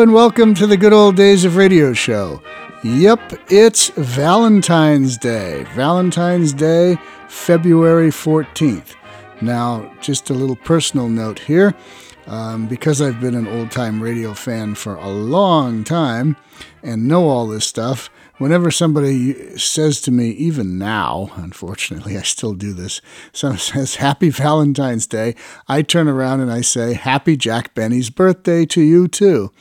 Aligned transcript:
And 0.00 0.14
welcome 0.14 0.54
to 0.54 0.66
the 0.66 0.78
Good 0.78 0.94
Old 0.94 1.16
Days 1.16 1.44
of 1.44 1.56
Radio 1.56 1.92
Show. 1.92 2.42
Yep, 2.82 3.34
it's 3.50 3.90
Valentine's 3.90 5.18
Day. 5.18 5.64
Valentine's 5.74 6.54
Day, 6.54 6.96
February 7.28 8.08
14th. 8.08 8.94
Now, 9.42 9.94
just 10.00 10.30
a 10.30 10.32
little 10.32 10.56
personal 10.56 11.10
note 11.10 11.38
here. 11.40 11.74
Um, 12.26 12.66
because 12.66 13.02
I've 13.02 13.20
been 13.20 13.34
an 13.34 13.46
old 13.46 13.70
time 13.70 14.02
radio 14.02 14.32
fan 14.32 14.74
for 14.74 14.94
a 14.94 15.08
long 15.08 15.84
time 15.84 16.38
and 16.82 17.06
know 17.06 17.28
all 17.28 17.46
this 17.46 17.66
stuff, 17.66 18.08
whenever 18.40 18.70
somebody 18.70 19.56
says 19.58 20.00
to 20.00 20.10
me, 20.10 20.30
even 20.30 20.78
now, 20.78 21.30
unfortunately, 21.36 22.16
I 22.16 22.22
still 22.22 22.54
do 22.54 22.72
this, 22.72 23.02
someone 23.32 23.58
says 23.60 23.96
Happy 23.96 24.30
Valentine's 24.30 25.06
Day, 25.06 25.36
I 25.68 25.82
turn 25.82 26.08
around 26.08 26.40
and 26.40 26.50
I 26.50 26.62
say 26.62 26.94
Happy 26.94 27.36
Jack 27.36 27.74
Benny's 27.74 28.08
birthday 28.08 28.64
to 28.66 28.80
you 28.80 29.08
too. 29.08 29.52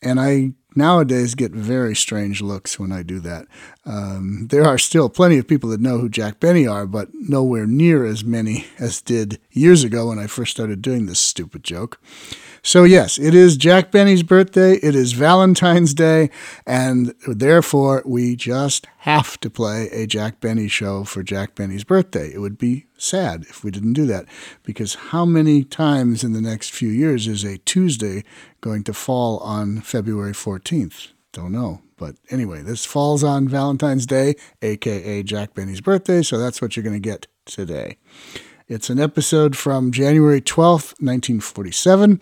And 0.00 0.20
I 0.20 0.52
nowadays 0.76 1.34
get 1.34 1.52
very 1.52 1.94
strange 1.94 2.40
looks 2.40 2.78
when 2.78 2.92
I 2.92 3.02
do 3.02 3.20
that. 3.20 3.46
Um, 3.84 4.46
there 4.50 4.64
are 4.64 4.78
still 4.78 5.08
plenty 5.08 5.38
of 5.38 5.48
people 5.48 5.70
that 5.70 5.80
know 5.80 5.98
who 5.98 6.08
Jack 6.08 6.40
Benny 6.40 6.66
are, 6.66 6.86
but 6.86 7.08
nowhere 7.12 7.66
near 7.66 8.04
as 8.04 8.24
many 8.24 8.66
as 8.78 9.00
did 9.00 9.38
years 9.50 9.84
ago 9.84 10.08
when 10.08 10.18
I 10.18 10.26
first 10.26 10.52
started 10.52 10.82
doing 10.82 11.06
this 11.06 11.20
stupid 11.20 11.64
joke. 11.64 12.00
So, 12.62 12.84
yes, 12.84 13.18
it 13.18 13.34
is 13.34 13.56
Jack 13.56 13.90
Benny's 13.90 14.22
birthday. 14.22 14.74
It 14.74 14.94
is 14.94 15.12
Valentine's 15.12 15.94
Day. 15.94 16.28
And 16.66 17.14
therefore, 17.26 18.02
we 18.04 18.36
just 18.36 18.86
have 18.98 19.40
to 19.40 19.48
play 19.48 19.88
a 19.90 20.06
Jack 20.06 20.40
Benny 20.40 20.68
show 20.68 21.04
for 21.04 21.22
Jack 21.22 21.54
Benny's 21.54 21.84
birthday. 21.84 22.32
It 22.32 22.38
would 22.38 22.58
be 22.58 22.86
sad 23.02 23.42
if 23.42 23.64
we 23.64 23.70
didn't 23.70 23.94
do 23.94 24.06
that 24.06 24.26
because 24.62 24.94
how 24.94 25.24
many 25.24 25.64
times 25.64 26.22
in 26.24 26.32
the 26.32 26.40
next 26.40 26.70
few 26.70 26.88
years 26.88 27.26
is 27.26 27.44
a 27.44 27.58
Tuesday 27.58 28.24
going 28.60 28.84
to 28.84 28.92
fall 28.92 29.38
on 29.38 29.80
February 29.80 30.32
14th? 30.32 31.08
Don't 31.32 31.52
know. 31.52 31.80
But 31.96 32.16
anyway, 32.30 32.62
this 32.62 32.84
falls 32.84 33.22
on 33.22 33.48
Valentine's 33.48 34.06
Day, 34.06 34.34
aka 34.62 35.22
Jack 35.22 35.54
Benny's 35.54 35.80
birthday. 35.80 36.22
So, 36.22 36.38
that's 36.38 36.62
what 36.62 36.74
you're 36.74 36.82
going 36.82 37.00
to 37.00 37.00
get 37.00 37.26
today. 37.44 37.98
It's 38.70 38.88
an 38.88 39.00
episode 39.00 39.56
from 39.56 39.90
January 39.90 40.40
12th, 40.40 40.94
1947, 41.00 42.20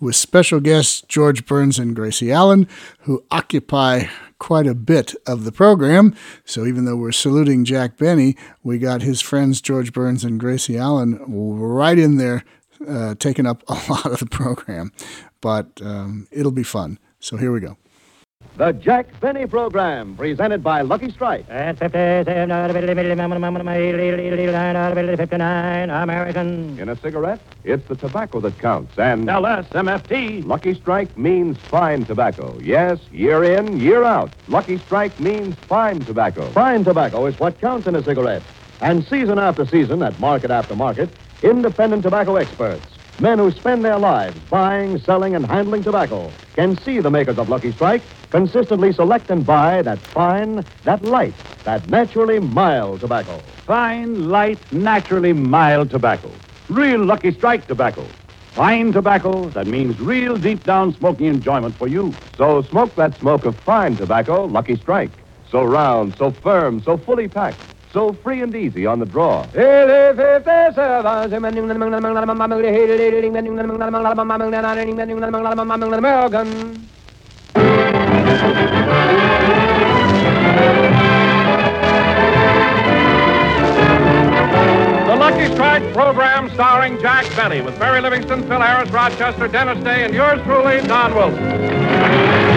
with 0.00 0.16
special 0.16 0.58
guests 0.58 1.02
George 1.02 1.44
Burns 1.44 1.78
and 1.78 1.94
Gracie 1.94 2.32
Allen, 2.32 2.66
who 3.00 3.22
occupy 3.30 4.06
quite 4.40 4.66
a 4.66 4.74
bit 4.74 5.14
of 5.28 5.44
the 5.44 5.52
program. 5.52 6.16
So 6.44 6.66
even 6.66 6.84
though 6.84 6.96
we're 6.96 7.12
saluting 7.12 7.64
Jack 7.64 7.96
Benny, 7.96 8.36
we 8.64 8.78
got 8.78 9.02
his 9.02 9.20
friends 9.20 9.60
George 9.60 9.92
Burns 9.92 10.24
and 10.24 10.40
Gracie 10.40 10.76
Allen 10.76 11.20
right 11.28 11.98
in 11.98 12.16
there, 12.16 12.42
uh, 12.88 13.14
taking 13.14 13.46
up 13.46 13.62
a 13.68 13.74
lot 13.88 14.06
of 14.06 14.18
the 14.18 14.26
program. 14.26 14.90
But 15.40 15.80
um, 15.82 16.26
it'll 16.32 16.50
be 16.50 16.64
fun. 16.64 16.98
So 17.20 17.36
here 17.36 17.52
we 17.52 17.60
go. 17.60 17.76
The 18.60 18.72
Jack 18.72 19.18
Benny 19.20 19.46
Program, 19.46 20.14
presented 20.16 20.62
by 20.62 20.82
Lucky 20.82 21.10
Strike. 21.10 21.48
At 21.48 21.78
57, 21.78 22.50
American. 25.90 26.78
In 26.78 26.90
a 26.90 26.96
cigarette, 26.96 27.40
it's 27.64 27.88
the 27.88 27.96
tobacco 27.96 28.38
that 28.40 28.58
counts, 28.58 28.98
and 28.98 29.26
LSMFT. 29.28 30.44
Lucky 30.44 30.74
Strike 30.74 31.16
means 31.16 31.56
fine 31.56 32.04
tobacco. 32.04 32.58
Yes, 32.60 32.98
year 33.10 33.44
in, 33.44 33.80
year 33.80 34.04
out. 34.04 34.30
Lucky 34.46 34.76
Strike 34.76 35.18
means 35.18 35.54
fine 35.66 36.00
tobacco. 36.00 36.44
Fine 36.50 36.84
tobacco 36.84 37.24
is 37.24 37.40
what 37.40 37.58
counts 37.62 37.86
in 37.86 37.94
a 37.94 38.02
cigarette. 38.04 38.42
And 38.82 39.02
season 39.06 39.38
after 39.38 39.64
season, 39.64 40.02
at 40.02 40.20
market 40.20 40.50
after 40.50 40.76
market, 40.76 41.08
independent 41.42 42.02
tobacco 42.02 42.36
experts, 42.36 42.84
men 43.20 43.38
who 43.38 43.50
spend 43.50 43.84
their 43.84 43.98
lives 43.98 44.38
buying, 44.50 44.98
selling, 44.98 45.34
and 45.34 45.44
handling 45.46 45.84
tobacco, 45.84 46.32
can 46.54 46.74
see 46.84 47.00
the 47.00 47.10
makers 47.10 47.38
of 47.38 47.48
Lucky 47.48 47.72
Strike 47.72 48.02
consistently 48.30 48.92
select 48.92 49.30
and 49.30 49.44
buy 49.44 49.82
that 49.82 49.98
fine, 50.14 50.64
that 50.84 51.04
light, 51.04 51.34
that 51.64 51.86
naturally 51.88 52.38
mild 52.38 53.00
tobacco. 53.00 53.42
Fine, 53.66 54.30
light, 54.30 54.58
naturally 54.72 55.32
mild 55.32 55.90
tobacco. 55.90 56.30
Real 56.68 57.04
Lucky 57.04 57.32
Strike 57.32 57.66
tobacco. 57.68 58.08
Fine 58.54 58.92
tobacco 58.92 59.50
that 59.50 59.66
means 59.66 59.98
real 60.00 60.36
deep 60.38 60.64
down 60.64 60.92
smoking 60.94 61.26
enjoyment 61.26 61.76
for 61.78 61.88
you. 61.88 62.14
So 62.36 62.62
smoke 62.70 62.96
that 62.96 63.16
smoke 63.18 63.44
of 63.44 63.54
fine 63.64 63.96
tobacco, 63.96 64.44
Lucky 64.46 64.76
Strike. 64.76 65.10
So 65.50 65.62
round, 65.64 66.14
so 66.16 66.32
firm, 66.42 66.82
so 66.84 66.96
fully 66.96 67.28
packed, 67.28 67.58
so 67.92 68.12
free 68.12 68.42
and 68.42 68.54
easy 68.54 68.86
on 68.86 68.98
the 68.98 69.06
draw. 69.06 69.46
The 85.06 85.16
Lucky 85.16 85.52
Strike 85.54 85.92
program 85.92 86.50
starring 86.50 87.00
Jack 87.00 87.24
Benny 87.34 87.60
with 87.60 87.78
Mary 87.78 88.00
Livingstone, 88.00 88.42
Phil 88.46 88.60
Harris, 88.60 88.90
Rochester, 88.90 89.48
Dennis 89.48 89.82
Day, 89.82 90.04
and 90.04 90.14
yours 90.14 90.40
truly, 90.42 90.80
Don 90.86 91.14
Wilson. 91.14 92.49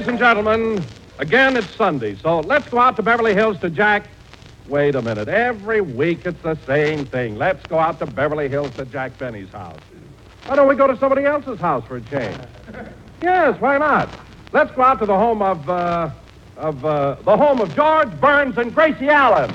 Ladies 0.00 0.08
and 0.12 0.18
gentlemen, 0.18 0.82
again 1.18 1.58
it's 1.58 1.68
Sunday, 1.74 2.16
so 2.16 2.40
let's 2.40 2.66
go 2.70 2.78
out 2.78 2.96
to 2.96 3.02
Beverly 3.02 3.34
Hills 3.34 3.58
to 3.58 3.68
Jack. 3.68 4.08
Wait 4.66 4.94
a 4.94 5.02
minute. 5.02 5.28
Every 5.28 5.82
week 5.82 6.24
it's 6.24 6.40
the 6.40 6.56
same 6.66 7.04
thing. 7.04 7.36
Let's 7.36 7.66
go 7.66 7.78
out 7.78 7.98
to 7.98 8.06
Beverly 8.06 8.48
Hills 8.48 8.74
to 8.76 8.86
Jack 8.86 9.18
Benny's 9.18 9.50
house. 9.50 9.78
Why 10.46 10.56
don't 10.56 10.68
we 10.68 10.74
go 10.74 10.86
to 10.86 10.96
somebody 10.96 11.26
else's 11.26 11.60
house 11.60 11.84
for 11.84 11.96
a 11.96 12.00
change? 12.00 12.38
Yes, 13.20 13.60
why 13.60 13.76
not? 13.76 14.08
Let's 14.52 14.70
go 14.74 14.80
out 14.80 15.00
to 15.00 15.04
the 15.06 15.18
home 15.18 15.42
of, 15.42 15.68
uh, 15.68 16.08
of, 16.56 16.82
uh, 16.82 17.16
the 17.22 17.36
home 17.36 17.60
of 17.60 17.76
George 17.76 18.18
Burns 18.22 18.56
and 18.56 18.74
Gracie 18.74 19.10
Allen. 19.10 19.50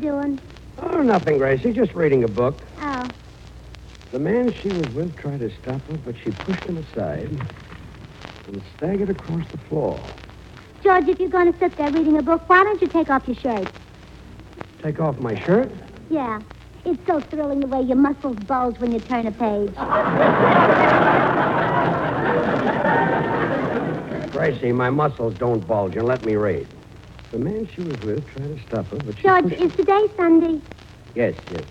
Doing? 0.00 0.40
Oh, 0.78 1.02
nothing, 1.02 1.38
Gracie. 1.38 1.72
Just 1.72 1.94
reading 1.94 2.24
a 2.24 2.28
book. 2.28 2.56
Oh, 2.80 3.08
The 4.12 4.18
man 4.18 4.52
she 4.62 4.68
was 4.68 4.88
with 4.90 5.16
tried 5.16 5.40
to 5.40 5.50
stop 5.62 5.80
her, 5.88 5.96
but 6.04 6.14
she 6.24 6.30
pushed 6.30 6.64
him 6.64 6.78
aside 6.78 7.28
and 8.48 8.62
staggered 8.76 9.10
across 9.10 9.46
the 9.52 9.58
floor. 9.58 10.00
George, 10.82 11.08
if 11.08 11.20
you're 11.20 11.28
going 11.28 11.52
to 11.52 11.58
sit 11.58 11.76
there 11.76 11.90
reading 11.90 12.16
a 12.18 12.22
book, 12.22 12.48
why 12.48 12.64
don't 12.64 12.80
you 12.80 12.88
take 12.88 13.10
off 13.10 13.28
your 13.28 13.36
shirt? 13.36 13.68
Take 14.82 14.98
off 14.98 15.18
my 15.18 15.38
shirt? 15.44 15.70
Yeah. 16.08 16.40
It's 16.86 17.06
so 17.06 17.20
thrilling 17.20 17.60
the 17.60 17.66
way 17.66 17.82
your 17.82 17.98
muscles 17.98 18.38
bulge 18.38 18.78
when 18.78 18.92
you 18.92 19.00
turn 19.00 19.26
a 19.26 19.32
page. 19.32 19.70
Gracie, 24.32 24.72
my 24.72 24.88
muscles 24.88 25.34
don't 25.34 25.66
bulge, 25.66 25.96
and 25.96 26.06
let 26.06 26.24
me 26.24 26.36
read. 26.36 26.66
The 27.30 27.38
man 27.38 27.68
she 27.74 27.80
was 27.82 28.00
with 28.00 28.26
tried 28.34 28.56
to 28.56 28.62
stop 28.66 28.86
her, 28.88 28.96
but 28.96 29.16
she 29.16 29.22
George, 29.22 29.44
pushed... 29.44 29.60
is 29.60 29.72
today 29.76 30.06
Sunday? 30.16 30.60
Yes, 31.14 31.34
yes. 31.52 31.62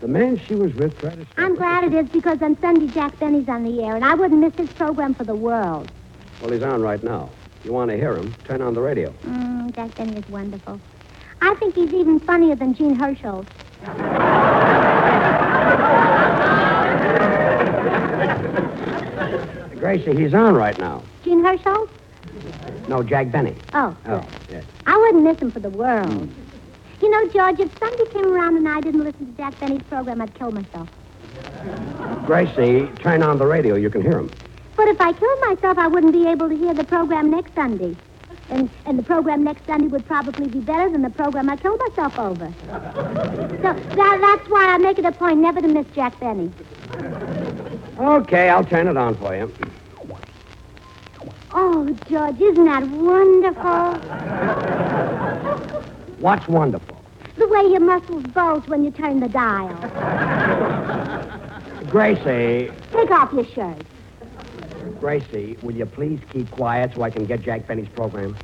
The 0.00 0.08
man 0.08 0.40
she 0.46 0.56
was 0.56 0.74
with 0.74 0.98
tried 0.98 1.16
to 1.16 1.24
stop 1.24 1.36
her. 1.36 1.44
I'm 1.44 1.54
glad 1.54 1.84
it 1.84 1.94
is 1.94 2.08
because 2.08 2.42
on 2.42 2.58
Sunday 2.60 2.88
Jack 2.88 3.18
Benny's 3.20 3.48
on 3.48 3.62
the 3.62 3.82
air, 3.84 3.94
and 3.94 4.04
I 4.04 4.14
wouldn't 4.14 4.40
miss 4.40 4.54
his 4.54 4.68
program 4.70 5.14
for 5.14 5.22
the 5.24 5.36
world. 5.36 5.90
Well, 6.42 6.50
he's 6.50 6.64
on 6.64 6.82
right 6.82 7.02
now. 7.02 7.30
You 7.64 7.72
want 7.72 7.92
to 7.92 7.96
hear 7.96 8.16
him? 8.16 8.34
Turn 8.44 8.60
on 8.60 8.74
the 8.74 8.80
radio. 8.80 9.10
Mm, 9.24 9.74
Jack 9.74 9.96
Benny 9.96 10.16
is 10.16 10.28
wonderful. 10.28 10.80
I 11.40 11.54
think 11.54 11.76
he's 11.76 11.92
even 11.94 12.18
funnier 12.18 12.56
than 12.56 12.74
Jean 12.74 12.96
Hersholt. 12.96 13.46
Gracie, 19.78 20.16
he's 20.16 20.34
on 20.34 20.54
right 20.54 20.78
now. 20.78 21.02
Jean 21.22 21.42
Hersholt? 21.42 21.88
No, 22.88 23.02
Jack 23.02 23.30
Benny. 23.30 23.54
Oh, 23.72 23.96
Oh, 24.06 24.24
yes. 24.50 24.64
I 24.86 24.96
wouldn't 24.96 25.22
miss 25.24 25.38
him 25.38 25.50
for 25.50 25.60
the 25.60 25.70
world. 25.70 26.28
You 27.00 27.10
know, 27.10 27.28
George, 27.28 27.60
if 27.60 27.76
Sunday 27.78 28.04
came 28.12 28.26
around 28.32 28.56
and 28.56 28.68
I 28.68 28.80
didn't 28.80 29.04
listen 29.04 29.26
to 29.26 29.32
Jack 29.36 29.58
Benny's 29.60 29.82
program, 29.84 30.20
I'd 30.20 30.34
kill 30.34 30.52
myself. 30.52 30.88
Gracie, 32.26 32.86
turn 33.00 33.22
on 33.22 33.38
the 33.38 33.46
radio. 33.46 33.74
You 33.74 33.90
can 33.90 34.02
hear 34.02 34.18
him. 34.18 34.30
But 34.76 34.88
if 34.88 35.00
I 35.00 35.12
killed 35.12 35.40
myself, 35.48 35.78
I 35.78 35.86
wouldn't 35.86 36.12
be 36.12 36.26
able 36.26 36.48
to 36.48 36.56
hear 36.56 36.74
the 36.74 36.84
program 36.84 37.30
next 37.30 37.54
Sunday. 37.54 37.96
And, 38.50 38.68
and 38.86 38.98
the 38.98 39.02
program 39.02 39.42
next 39.44 39.64
Sunday 39.66 39.86
would 39.88 40.04
probably 40.06 40.48
be 40.48 40.60
better 40.60 40.90
than 40.90 41.02
the 41.02 41.10
program 41.10 41.48
I 41.48 41.56
killed 41.56 41.80
myself 41.88 42.18
over. 42.18 42.52
So 42.66 43.72
that, 43.72 44.18
that's 44.20 44.48
why 44.50 44.66
I 44.68 44.78
make 44.78 44.98
it 44.98 45.04
a 45.04 45.12
point 45.12 45.38
never 45.38 45.60
to 45.60 45.68
miss 45.68 45.86
Jack 45.94 46.18
Benny. 46.20 46.52
Okay, 47.98 48.48
I'll 48.50 48.64
turn 48.64 48.88
it 48.88 48.96
on 48.96 49.14
for 49.16 49.34
you. 49.34 49.52
Oh, 51.56 51.96
George, 52.08 52.40
isn't 52.40 52.64
that 52.64 52.82
wonderful? 52.88 53.94
What's 56.18 56.48
wonderful? 56.48 57.00
The 57.36 57.46
way 57.46 57.62
your 57.70 57.80
muscles 57.80 58.24
bulge 58.24 58.66
when 58.66 58.84
you 58.84 58.90
turn 58.90 59.20
the 59.20 59.28
dial. 59.28 59.68
Gracie, 61.90 62.70
Take 62.92 63.10
off 63.12 63.32
your 63.32 63.44
shirt. 63.46 63.76
Gracie, 64.98 65.56
will 65.62 65.74
you 65.74 65.86
please 65.86 66.18
keep 66.30 66.50
quiet 66.50 66.92
so 66.94 67.02
I 67.02 67.10
can 67.10 67.24
get 67.24 67.42
Jack 67.42 67.66
Benny's 67.68 67.88
program? 67.88 68.36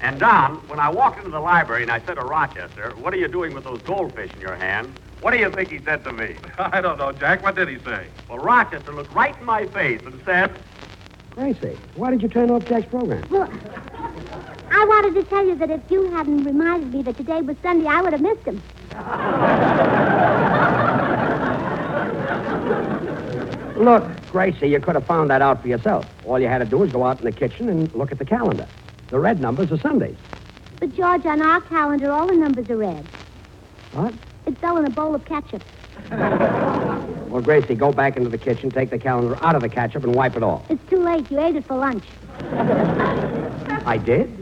And 0.00 0.18
Don, 0.18 0.56
when 0.68 0.80
I 0.80 0.88
walked 0.88 1.18
into 1.18 1.30
the 1.30 1.40
library 1.40 1.82
and 1.82 1.90
I 1.90 2.00
said 2.00 2.14
to 2.14 2.22
Rochester, 2.22 2.92
"What 2.96 3.12
are 3.12 3.16
you 3.16 3.28
doing 3.28 3.52
with 3.52 3.64
those 3.64 3.82
goldfish 3.82 4.32
in 4.32 4.40
your 4.40 4.54
hand?" 4.54 4.92
What 5.20 5.32
do 5.32 5.38
you 5.38 5.50
think 5.50 5.70
he 5.70 5.80
said 5.80 6.04
to 6.04 6.12
me? 6.12 6.36
I 6.58 6.80
don't 6.80 6.98
know, 6.98 7.10
Jack. 7.12 7.42
What 7.42 7.56
did 7.56 7.68
he 7.68 7.78
say? 7.80 8.06
Well, 8.28 8.38
Rochester 8.38 8.92
looked 8.92 9.12
right 9.12 9.36
in 9.36 9.44
my 9.44 9.66
face 9.66 10.00
and 10.06 10.20
said, 10.24 10.52
Gracie, 11.38 11.78
why 11.94 12.10
did 12.10 12.20
you 12.20 12.26
turn 12.28 12.50
off 12.50 12.64
Jack's 12.64 12.86
program? 12.86 13.24
Well, 13.30 13.48
I 14.72 14.84
wanted 14.88 15.14
to 15.14 15.22
tell 15.22 15.46
you 15.46 15.54
that 15.54 15.70
if 15.70 15.80
you 15.88 16.10
hadn't 16.10 16.42
reminded 16.42 16.92
me 16.92 17.02
that 17.02 17.16
today 17.16 17.42
was 17.42 17.56
Sunday, 17.62 17.86
I 17.86 18.02
would 18.02 18.12
have 18.12 18.20
missed 18.20 18.44
him. 18.44 18.60
Look, 23.76 24.04
Gracie, 24.32 24.66
you 24.66 24.80
could 24.80 24.96
have 24.96 25.06
found 25.06 25.30
that 25.30 25.40
out 25.40 25.62
for 25.62 25.68
yourself. 25.68 26.10
All 26.26 26.40
you 26.40 26.48
had 26.48 26.58
to 26.58 26.64
do 26.64 26.78
was 26.78 26.90
go 26.90 27.04
out 27.04 27.20
in 27.20 27.24
the 27.24 27.30
kitchen 27.30 27.68
and 27.68 27.94
look 27.94 28.10
at 28.10 28.18
the 28.18 28.24
calendar. 28.24 28.66
The 29.06 29.20
red 29.20 29.40
numbers 29.40 29.70
are 29.70 29.78
Sundays. 29.78 30.16
But, 30.80 30.92
George, 30.96 31.24
on 31.24 31.40
our 31.40 31.60
calendar, 31.60 32.10
all 32.10 32.26
the 32.26 32.34
numbers 32.34 32.68
are 32.68 32.76
red. 32.76 33.06
What? 33.92 34.12
It 34.46 34.58
fell 34.58 34.76
in 34.76 34.86
a 34.86 34.90
bowl 34.90 35.14
of 35.14 35.24
ketchup. 35.24 35.62
Well, 37.28 37.42
Gracie, 37.42 37.74
go 37.74 37.92
back 37.92 38.16
into 38.16 38.30
the 38.30 38.38
kitchen, 38.38 38.70
take 38.70 38.88
the 38.88 38.98
calendar 38.98 39.36
out 39.44 39.54
of 39.54 39.60
the 39.60 39.68
ketchup, 39.68 40.02
and 40.02 40.14
wipe 40.14 40.34
it 40.34 40.42
off. 40.42 40.62
It's 40.70 40.82
too 40.88 41.02
late. 41.02 41.30
You 41.30 41.38
ate 41.40 41.56
it 41.56 41.66
for 41.66 41.76
lunch. 41.76 42.04
I 43.84 43.98
did? 44.02 44.32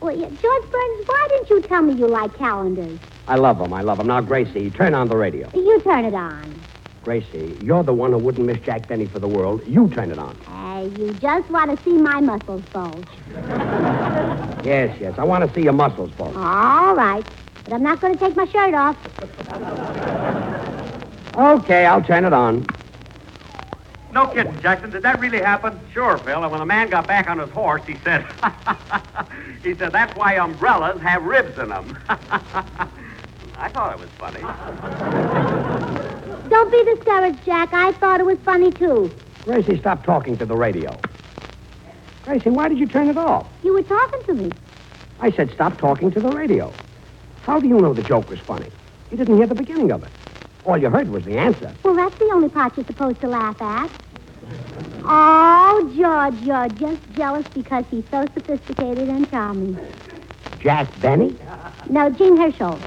Well, 0.00 0.16
yeah, 0.16 0.28
George 0.28 0.70
Burns, 0.70 1.06
why 1.06 1.26
didn't 1.30 1.48
you 1.50 1.62
tell 1.62 1.80
me 1.82 1.94
you 1.94 2.08
like 2.08 2.36
calendars? 2.36 2.98
I 3.28 3.36
love 3.36 3.58
them. 3.58 3.72
I 3.72 3.82
love 3.82 3.98
them. 3.98 4.08
Now, 4.08 4.20
Gracie, 4.20 4.68
turn 4.70 4.94
on 4.94 5.08
the 5.08 5.16
radio. 5.16 5.48
You 5.54 5.80
turn 5.82 6.04
it 6.04 6.14
on. 6.14 6.60
Gracie, 7.04 7.56
you're 7.62 7.84
the 7.84 7.94
one 7.94 8.10
who 8.12 8.18
wouldn't 8.18 8.46
miss 8.46 8.58
Jack 8.60 8.88
Benny 8.88 9.06
for 9.06 9.20
the 9.20 9.28
world. 9.28 9.62
You 9.66 9.88
turn 9.90 10.10
it 10.10 10.18
on. 10.18 10.36
Hey, 10.46 10.88
you 11.00 11.14
just 11.14 11.48
want 11.50 11.76
to 11.76 11.84
see 11.84 11.92
my 11.96 12.20
muscles 12.20 12.64
bulge. 12.72 13.06
Yes, 14.64 14.96
yes. 15.00 15.18
I 15.18 15.24
want 15.24 15.44
to 15.44 15.52
see 15.56 15.64
your 15.64 15.72
muscles, 15.72 16.12
folks. 16.12 16.36
All 16.36 16.94
right. 16.94 17.24
But 17.64 17.72
I'm 17.72 17.82
not 17.82 18.00
going 18.00 18.16
to 18.16 18.24
take 18.24 18.36
my 18.36 18.46
shirt 18.46 18.74
off. 18.74 18.96
Okay, 21.34 21.86
I'll 21.86 22.02
turn 22.02 22.24
it 22.24 22.32
on. 22.32 22.66
"No 24.12 24.26
kidding, 24.26 24.60
Jackson. 24.60 24.90
Did 24.90 25.02
that 25.02 25.18
really 25.18 25.40
happen?" 25.40 25.80
Sure, 25.92 26.18
Phil. 26.24 26.42
And 26.42 26.50
when 26.50 26.60
the 26.60 26.66
man 26.66 26.90
got 26.90 27.06
back 27.06 27.28
on 27.28 27.38
his 27.38 27.50
horse, 27.50 27.82
he 27.86 27.96
said, 28.04 28.24
"He 29.62 29.74
said 29.76 29.92
that's 29.92 30.14
why 30.16 30.34
umbrellas 30.34 31.00
have 31.00 31.22
ribs 31.22 31.58
in 31.58 31.70
them." 31.70 31.98
I 32.08 33.68
thought 33.68 33.92
it 33.92 33.98
was 34.00 34.08
funny. 34.18 34.40
Don't 36.50 36.70
be 36.70 36.84
discouraged, 36.94 37.44
Jack. 37.46 37.72
I 37.72 37.92
thought 37.92 38.20
it 38.20 38.26
was 38.26 38.38
funny, 38.44 38.72
too. 38.72 39.10
Gracie, 39.44 39.78
stop 39.78 40.04
talking 40.04 40.36
to 40.38 40.44
the 40.44 40.56
radio. 40.56 40.98
Gracie, 42.24 42.50
why 42.50 42.68
did 42.68 42.78
you 42.78 42.86
turn 42.86 43.08
it 43.08 43.16
off? 43.16 43.46
You 43.62 43.72
were 43.72 43.82
talking 43.82 44.22
to 44.24 44.34
me. 44.34 44.52
I 45.20 45.30
said 45.30 45.50
stop 45.52 45.78
talking 45.78 46.10
to 46.10 46.20
the 46.20 46.28
radio. 46.28 46.72
How 47.42 47.60
do 47.60 47.68
you 47.68 47.80
know 47.80 47.94
the 47.94 48.02
joke 48.02 48.28
was 48.28 48.40
funny? 48.40 48.70
You 49.10 49.16
didn't 49.16 49.36
hear 49.36 49.46
the 49.46 49.54
beginning 49.54 49.92
of 49.92 50.02
it. 50.02 50.21
All 50.64 50.78
you 50.78 50.90
heard 50.90 51.08
was 51.08 51.24
the 51.24 51.36
answer. 51.38 51.72
Well, 51.82 51.94
that's 51.94 52.16
the 52.18 52.30
only 52.32 52.48
part 52.48 52.76
you're 52.76 52.86
supposed 52.86 53.20
to 53.22 53.28
laugh 53.28 53.60
at. 53.60 53.90
Oh, 55.04 55.92
George, 55.96 56.40
you're 56.42 56.68
just 56.68 57.00
jealous 57.16 57.46
because 57.48 57.84
he's 57.90 58.04
so 58.10 58.24
sophisticated 58.34 59.08
and 59.08 59.28
charming. 59.30 59.76
Jack 60.60 60.88
Benny? 61.00 61.36
No, 61.90 62.08
Jean 62.10 62.36
Hersholt. 62.36 62.80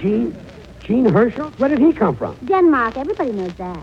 Jean? 0.00 0.36
Jean 0.82 1.06
Hersholt? 1.06 1.56
Where 1.60 1.68
did 1.68 1.78
he 1.78 1.92
come 1.92 2.16
from? 2.16 2.36
Denmark. 2.44 2.96
Everybody 2.96 3.30
knows 3.30 3.54
that. 3.54 3.78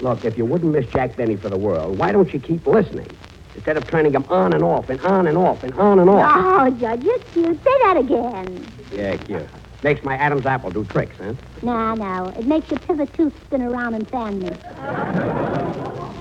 Look, 0.00 0.24
if 0.24 0.38
you 0.38 0.46
wouldn't 0.46 0.72
miss 0.72 0.86
Jack 0.86 1.16
Benny 1.16 1.36
for 1.36 1.50
the 1.50 1.56
world, 1.58 1.98
why 1.98 2.12
don't 2.12 2.32
you 2.32 2.40
keep 2.40 2.66
listening? 2.66 3.08
Instead 3.54 3.76
of 3.76 3.86
turning 3.88 4.12
them 4.12 4.24
on 4.28 4.52
and 4.52 4.64
off 4.64 4.88
and 4.88 5.00
on 5.02 5.26
and 5.26 5.36
off 5.36 5.62
and 5.62 5.74
on 5.74 5.98
and 5.98 6.08
off. 6.08 6.32
Oh, 6.34 6.70
George, 6.80 7.00
you're 7.02 7.18
cute. 7.32 7.58
Say 7.58 7.70
that 7.82 7.96
again. 7.98 8.72
Yeah, 8.92 9.16
cute. 9.16 9.46
Makes 9.82 10.04
my 10.04 10.16
Adam's 10.16 10.46
apple 10.46 10.70
do 10.70 10.84
tricks, 10.84 11.16
huh? 11.18 11.34
No, 11.62 11.94
no. 11.94 12.28
It 12.38 12.46
makes 12.46 12.70
your 12.70 12.78
pivot 12.80 13.12
tooth 13.14 13.32
spin 13.46 13.62
around 13.62 13.94
and 13.94 14.08
fan 14.08 14.40
me. 14.40 14.48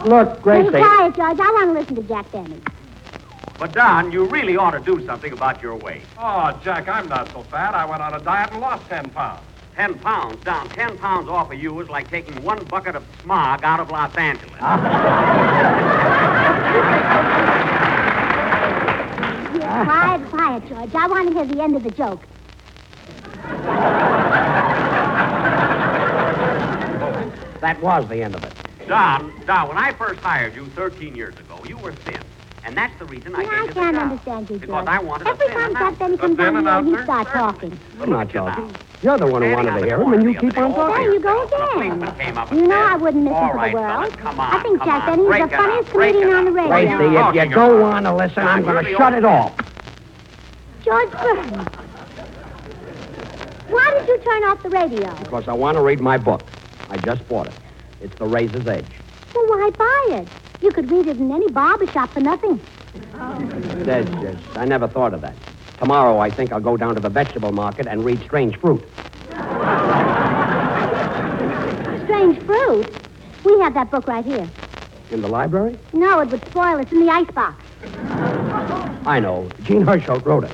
Look, 0.09 0.37
Be 0.37 0.41
Gracie. 0.43 0.69
quiet, 0.71 1.15
George. 1.15 1.39
I 1.39 1.51
want 1.51 1.73
to 1.75 1.79
listen 1.79 1.95
to 1.95 2.01
Jack 2.03 2.31
Benny. 2.31 2.61
But 3.59 3.75
Don, 3.75 4.11
you 4.11 4.25
really 4.25 4.57
ought 4.57 4.71
to 4.71 4.79
do 4.79 5.05
something 5.05 5.31
about 5.31 5.61
your 5.61 5.75
weight. 5.75 6.01
Oh, 6.17 6.59
Jack, 6.63 6.89
I'm 6.89 7.07
not 7.07 7.31
so 7.31 7.43
fat. 7.51 7.75
I 7.75 7.85
went 7.85 8.01
on 8.01 8.15
a 8.15 8.19
diet 8.19 8.51
and 8.51 8.59
lost 8.59 8.89
10 8.89 9.11
pounds. 9.11 9.41
Ten 9.81 9.97
pounds 9.97 10.43
down, 10.43 10.69
ten 10.69 10.95
pounds 10.99 11.27
off 11.27 11.51
of 11.51 11.59
you 11.59 11.79
is 11.81 11.89
like 11.89 12.07
taking 12.11 12.43
one 12.43 12.63
bucket 12.65 12.95
of 12.95 13.03
smog 13.23 13.63
out 13.63 13.79
of 13.79 13.89
Los 13.89 14.15
Angeles. 14.15 14.59
Yeah, 19.57 19.83
quiet, 19.85 20.29
quiet, 20.29 20.67
George. 20.69 20.93
I 20.93 21.07
want 21.07 21.29
to 21.29 21.33
hear 21.33 21.45
the 21.45 21.63
end 21.63 21.75
of 21.75 21.83
the 21.83 21.89
joke. 21.89 22.21
That 27.61 27.79
was 27.81 28.07
the 28.07 28.21
end 28.21 28.35
of 28.35 28.43
it. 28.43 28.53
Don, 28.87 29.33
Don, 29.47 29.67
when 29.69 29.79
I 29.79 29.93
first 29.93 30.19
hired 30.21 30.53
you 30.53 30.67
13 30.75 31.15
years 31.15 31.35
ago, 31.39 31.59
you 31.65 31.77
were 31.77 31.93
thin. 31.93 32.21
And 32.63 32.77
that's 32.77 32.93
the 32.99 33.05
reason 33.05 33.33
I 33.33 33.45
gave 33.45 33.51
I 33.51 33.61
you 33.61 33.67
the 33.69 33.73
can't 33.73 33.95
job. 33.95 34.11
understand 34.11 34.41
you, 34.51 34.59
George. 34.59 34.61
Because 34.61 34.85
George. 34.85 34.87
I 34.87 34.99
wanted 34.99 35.27
Every 35.27 35.45
a 35.47 35.49
thin 35.49 35.57
time 35.57 35.73
Jack 35.73 35.79
announcer. 35.81 35.97
Benny 35.97 36.17
comes 36.17 36.37
thin 36.37 36.45
on 36.45 36.53
here, 36.53 36.61
he 36.61 36.67
announcer? 36.67 37.03
starts 37.03 37.31
talking. 37.31 37.79
I'm 37.99 38.09
not 38.11 38.31
Look 38.35 38.90
at 39.03 39.13
you 39.13 39.18
talking. 39.18 39.18
now. 39.18 39.18
You're 39.18 39.18
the 39.18 39.27
one 39.27 39.42
who 39.42 39.51
wanted 39.51 39.80
to 39.80 39.86
hear 39.86 40.01
him, 40.01 40.13
and 40.13 40.24
you 40.24 40.33
keep 40.39 40.57
on 40.57 40.74
talking. 40.74 41.03
There 41.03 41.13
you 41.13 41.19
go 41.19 41.45
The 41.48 41.56
again. 41.56 42.00
policeman 42.00 42.15
came 42.19 42.38
up 42.38 42.51
You 42.51 42.68
know 42.68 42.75
I 42.81 42.95
wouldn't 42.98 43.24
miss 43.24 43.33
"All 43.33 43.44
him 43.44 43.59
for 43.59 43.68
the 43.69 43.74
world. 43.75 44.13
I 44.39 44.62
think 44.63 44.83
Jack 44.83 45.07
on, 45.07 45.15
Benny's 45.15 45.27
break 45.27 45.50
the 45.50 45.57
funniest 45.57 45.89
comedian 45.92 46.33
on 46.33 46.45
the 46.45 46.51
radio. 46.51 46.98
Gracie, 46.98 47.39
if 47.39 47.50
you 47.50 47.56
go 47.56 47.83
on 47.83 48.03
to 48.03 48.15
listen, 48.15 48.48
I'm 48.48 48.63
going 48.63 48.86
to 48.86 48.92
shut 48.95 49.13
it 49.13 49.25
off. 49.25 49.55
George 50.84 51.12
Burns. 51.12 51.67
Why 53.70 53.98
did 54.00 54.08
you 54.08 54.17
turn 54.20 54.43
off 54.43 54.62
the 54.63 54.70
radio? 54.70 55.13
Because 55.15 55.48
I 55.48 55.53
want 55.53 55.77
to 55.77 55.81
read 55.81 56.00
my 56.01 56.17
book. 56.17 56.41
I 56.89 56.98
just 56.98 57.25
bought 57.29 57.48
it. 57.48 57.53
It's 58.01 58.15
The 58.17 58.25
Razor's 58.27 58.67
Edge. 58.67 58.86
Well, 59.34 59.48
why 59.48 59.70
buy 59.77 60.08
it? 60.20 60.27
You 60.62 60.72
could 60.72 60.91
read 60.91 61.08
it 61.08 61.17
in 61.17 61.31
any 61.31 61.48
barber 61.50 61.88
shop 61.88 62.10
for 62.10 62.20
nothing. 62.20 62.60
That's 63.86 64.10
just, 64.10 64.58
I 64.58 64.65
never 64.65 64.88
thought 64.88 65.13
of 65.13 65.22
that. 65.22 65.36
Tomorrow, 65.81 66.19
I 66.19 66.29
think 66.29 66.53
I'll 66.53 66.59
go 66.59 66.77
down 66.77 66.93
to 66.93 67.01
the 67.01 67.09
vegetable 67.09 67.51
market 67.51 67.88
and 67.88 68.05
read 68.05 68.21
Strange 68.21 68.55
Fruit. 68.57 68.83
Strange 72.03 72.38
fruit. 72.45 72.85
We 73.43 73.59
have 73.61 73.73
that 73.73 73.89
book 73.89 74.07
right 74.07 74.23
here. 74.23 74.47
In 75.09 75.21
the 75.21 75.27
library? 75.27 75.79
No, 75.91 76.19
it 76.19 76.29
would 76.29 76.45
spoil. 76.51 76.77
It's 76.77 76.91
in 76.91 77.03
the 77.03 77.11
icebox. 77.11 77.59
I 79.07 79.19
know. 79.19 79.50
Jean 79.63 79.83
Hersholt 79.83 80.23
wrote 80.23 80.43
it. 80.43 80.51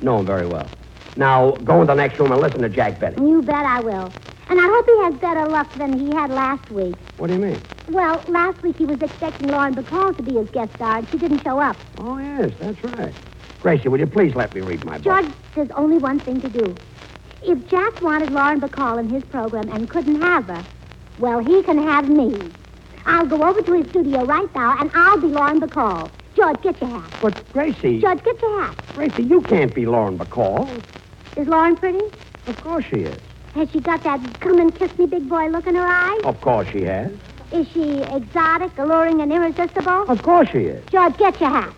Know 0.00 0.20
him 0.20 0.26
very 0.26 0.46
well. 0.46 0.70
Now, 1.16 1.50
go 1.50 1.82
in 1.82 1.86
the 1.86 1.94
next 1.94 2.18
room 2.18 2.32
and 2.32 2.40
listen 2.40 2.62
to 2.62 2.70
Jack 2.70 2.98
Benny. 2.98 3.28
You 3.28 3.42
bet 3.42 3.66
I 3.66 3.80
will. 3.80 4.10
And 4.48 4.58
I 4.58 4.66
hope 4.66 4.86
he 4.86 4.98
has 5.02 5.14
better 5.16 5.46
luck 5.50 5.70
than 5.74 5.98
he 5.98 6.14
had 6.14 6.30
last 6.30 6.70
week. 6.70 6.96
What 7.18 7.26
do 7.26 7.34
you 7.34 7.40
mean? 7.40 7.60
Well, 7.90 8.24
last 8.26 8.62
week 8.62 8.78
he 8.78 8.86
was 8.86 9.02
expecting 9.02 9.48
Lauren 9.48 9.74
Bacall 9.74 10.16
to 10.16 10.22
be 10.22 10.32
his 10.32 10.48
guest 10.48 10.72
star, 10.76 10.96
and 10.96 11.10
she 11.10 11.18
didn't 11.18 11.42
show 11.42 11.60
up. 11.60 11.76
Oh, 11.98 12.16
yes, 12.16 12.52
that's 12.58 12.82
right. 12.82 13.12
Gracie, 13.60 13.88
will 13.88 13.98
you 13.98 14.06
please 14.06 14.34
let 14.34 14.54
me 14.54 14.60
read 14.60 14.84
my 14.84 14.98
book? 14.98 15.04
George, 15.04 15.34
there's 15.54 15.70
only 15.72 15.98
one 15.98 16.20
thing 16.20 16.40
to 16.40 16.48
do. 16.48 16.74
If 17.42 17.68
Jack 17.68 18.00
wanted 18.02 18.30
Lauren 18.30 18.60
Bacall 18.60 18.98
in 18.98 19.08
his 19.08 19.24
program 19.24 19.70
and 19.70 19.88
couldn't 19.88 20.20
have 20.20 20.46
her, 20.46 20.64
well, 21.18 21.38
he 21.38 21.62
can 21.62 21.78
have 21.78 22.08
me. 22.08 22.34
I'll 23.06 23.26
go 23.26 23.42
over 23.44 23.62
to 23.62 23.72
his 23.72 23.88
studio 23.90 24.24
right 24.24 24.52
now, 24.54 24.78
and 24.80 24.90
I'll 24.94 25.18
be 25.18 25.28
Lauren 25.28 25.60
Bacall. 25.60 26.10
George, 26.34 26.60
get 26.60 26.80
your 26.80 27.00
hat. 27.00 27.10
But, 27.22 27.52
Gracie, 27.52 28.00
George, 28.00 28.22
get 28.24 28.40
your 28.42 28.62
hat. 28.62 28.76
Gracie, 28.94 29.22
you 29.22 29.40
can't 29.42 29.74
be 29.74 29.86
Lauren 29.86 30.18
Bacall. 30.18 30.82
Is 31.36 31.46
Lauren 31.46 31.76
pretty? 31.76 32.04
Of 32.46 32.60
course 32.60 32.84
she 32.84 32.96
is. 32.96 33.18
Has 33.54 33.70
she 33.70 33.80
got 33.80 34.02
that 34.04 34.20
come 34.40 34.60
and 34.60 34.74
kiss 34.74 34.96
me 34.98 35.06
big 35.06 35.28
boy 35.28 35.48
look 35.48 35.66
in 35.66 35.76
her 35.76 35.86
eye? 35.86 36.20
Of 36.24 36.40
course 36.40 36.68
she 36.68 36.82
has. 36.82 37.10
Is 37.52 37.68
she 37.72 38.02
exotic, 38.02 38.76
alluring, 38.78 39.20
and 39.20 39.32
irresistible? 39.32 40.02
Of 40.10 40.22
course 40.22 40.48
she 40.50 40.64
is. 40.64 40.84
George, 40.90 41.16
get 41.16 41.40
your 41.40 41.50
hat. 41.50 41.72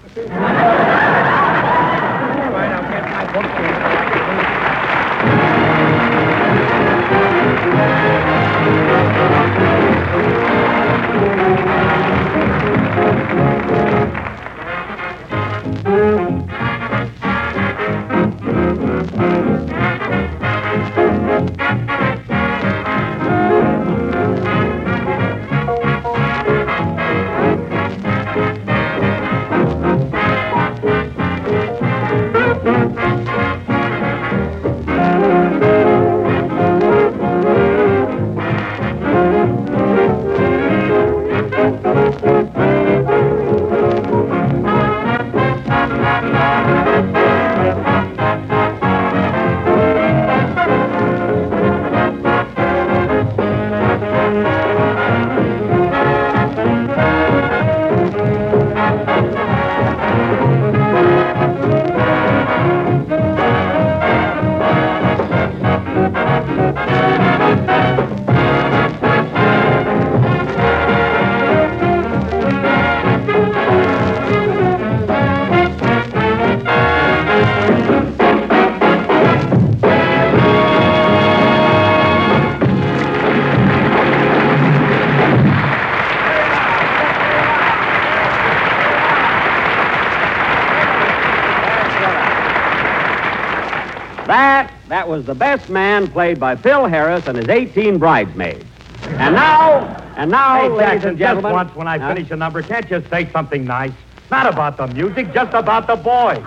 That 95.09 95.15
was 95.17 95.25
the 95.25 95.35
best 95.35 95.71
man 95.71 96.11
played 96.11 96.39
by 96.39 96.55
Phil 96.55 96.85
Harris 96.85 97.25
and 97.27 97.39
his 97.39 97.49
18 97.49 97.97
bridesmaids. 97.97 98.63
And 99.07 99.35
now, 99.35 99.87
and 100.19 100.31
now, 100.31 100.61
Hey, 100.61 100.69
ladies 100.69 100.79
Jackson, 101.03 101.09
and 101.09 101.19
just 101.19 101.43
once 101.43 101.75
when 101.75 101.89
I 101.89 101.97
Huh? 101.97 102.13
finish 102.13 102.31
a 102.31 102.37
number, 102.37 102.63
can't 102.63 102.91
you 102.91 103.03
say 103.11 103.27
something 103.33 103.67
nice? 103.67 103.95
Not 104.31 104.47
about 104.47 104.77
the 104.77 104.87
music, 104.87 105.33
just 105.33 105.55
about 105.55 105.87
the 105.87 105.97
boys. 105.97 106.45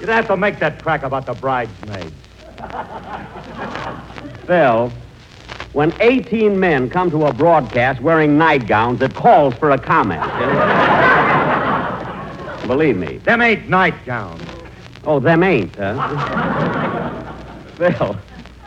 You 0.00 0.06
don't 0.06 0.16
have 0.16 0.26
to 0.26 0.36
make 0.36 0.58
that 0.58 0.82
crack 0.82 1.04
about 1.04 1.26
the 1.26 1.34
bridesmaids. 1.34 2.12
Phil, 4.48 4.92
when 5.74 5.94
18 6.00 6.58
men 6.58 6.90
come 6.90 7.08
to 7.12 7.26
a 7.26 7.32
broadcast 7.32 8.00
wearing 8.02 8.36
nightgowns, 8.36 9.00
it 9.00 9.14
calls 9.14 9.54
for 9.60 9.70
a 9.70 9.78
comment. 9.78 10.20
Believe 12.66 12.96
me. 12.96 13.18
Them 13.18 13.42
ain't 13.42 13.68
nightgowns. 13.68 14.48
Oh, 15.04 15.20
them 15.20 15.44
ain't, 15.44 15.72
huh? 15.76 17.01
Phil, 17.90 18.16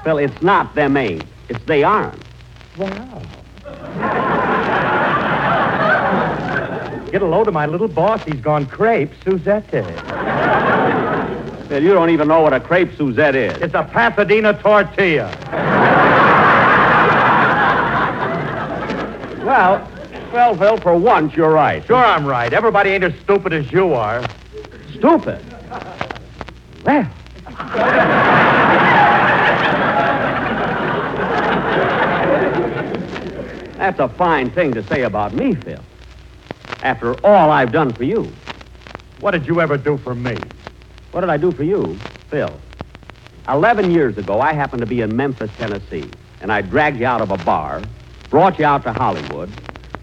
Phil, 0.03 0.17
it's 0.17 0.41
not 0.41 0.75
them 0.75 0.97
ain't. 0.97 1.23
It's 1.47 1.63
they 1.65 1.83
aren't. 1.83 2.21
Well. 2.77 3.21
Get 7.11 7.21
a 7.21 7.25
load 7.25 7.47
of 7.47 7.53
my 7.53 7.65
little 7.65 7.87
boss. 7.87 8.21
He's 8.25 8.41
gone 8.41 8.65
crepe 8.65 9.11
Suzette. 9.23 9.69
Phil, 11.69 11.81
you 11.81 11.93
don't 11.93 12.09
even 12.09 12.27
know 12.27 12.41
what 12.41 12.53
a 12.53 12.59
crepe 12.59 12.97
Suzette 12.97 13.35
is. 13.35 13.57
It's 13.61 13.73
a 13.73 13.83
Pasadena 13.83 14.53
tortilla. 14.61 15.31
Well, 19.45 19.89
well, 20.33 20.57
Phil, 20.57 20.77
for 20.77 20.97
once, 20.97 21.33
you're 21.35 21.53
right. 21.53 21.85
Sure, 21.85 21.95
I'm 21.95 22.25
right. 22.25 22.51
Everybody 22.51 22.89
ain't 22.89 23.05
as 23.05 23.13
stupid 23.21 23.53
as 23.53 23.71
you 23.71 23.93
are. 23.93 24.21
Stupid. 24.91 25.39
Well. 26.83 27.09
That's 33.85 33.99
a 33.99 34.09
fine 34.09 34.49
thing 34.49 34.73
to 34.73 34.83
say 34.87 35.03
about 35.03 35.35
me, 35.35 35.53
Phil. 35.53 35.79
After 36.81 37.13
all 37.23 37.51
I've 37.51 37.71
done 37.71 37.93
for 37.93 38.03
you. 38.03 38.23
What 39.19 39.29
did 39.29 39.45
you 39.45 39.61
ever 39.61 39.77
do 39.77 39.99
for 39.99 40.15
me? 40.15 40.41
What 41.11 41.21
did 41.21 41.29
I 41.29 41.37
do 41.37 41.51
for 41.51 41.61
you, 41.61 41.95
Phil? 42.31 42.51
Eleven 43.47 43.91
years 43.91 44.17
ago, 44.17 44.41
I 44.41 44.53
happened 44.53 44.79
to 44.79 44.87
be 44.87 45.01
in 45.01 45.15
Memphis, 45.15 45.51
Tennessee, 45.59 46.09
and 46.41 46.51
I 46.51 46.61
dragged 46.61 46.99
you 46.99 47.05
out 47.05 47.21
of 47.21 47.29
a 47.29 47.37
bar, 47.37 47.83
brought 48.31 48.57
you 48.57 48.65
out 48.65 48.81
to 48.85 48.91
Hollywood, 48.91 49.51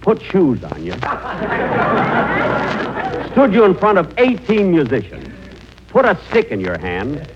put 0.01 0.23
shoes 0.23 0.63
on 0.63 0.85
you, 0.85 0.93
stood 3.33 3.53
you 3.53 3.65
in 3.65 3.75
front 3.75 3.99
of 3.99 4.17
18 4.17 4.71
musicians, 4.71 5.29
put 5.89 6.05
a 6.05 6.17
stick 6.29 6.53
in 6.53 6.61
your 6.61 6.79
hand, 6.79 7.29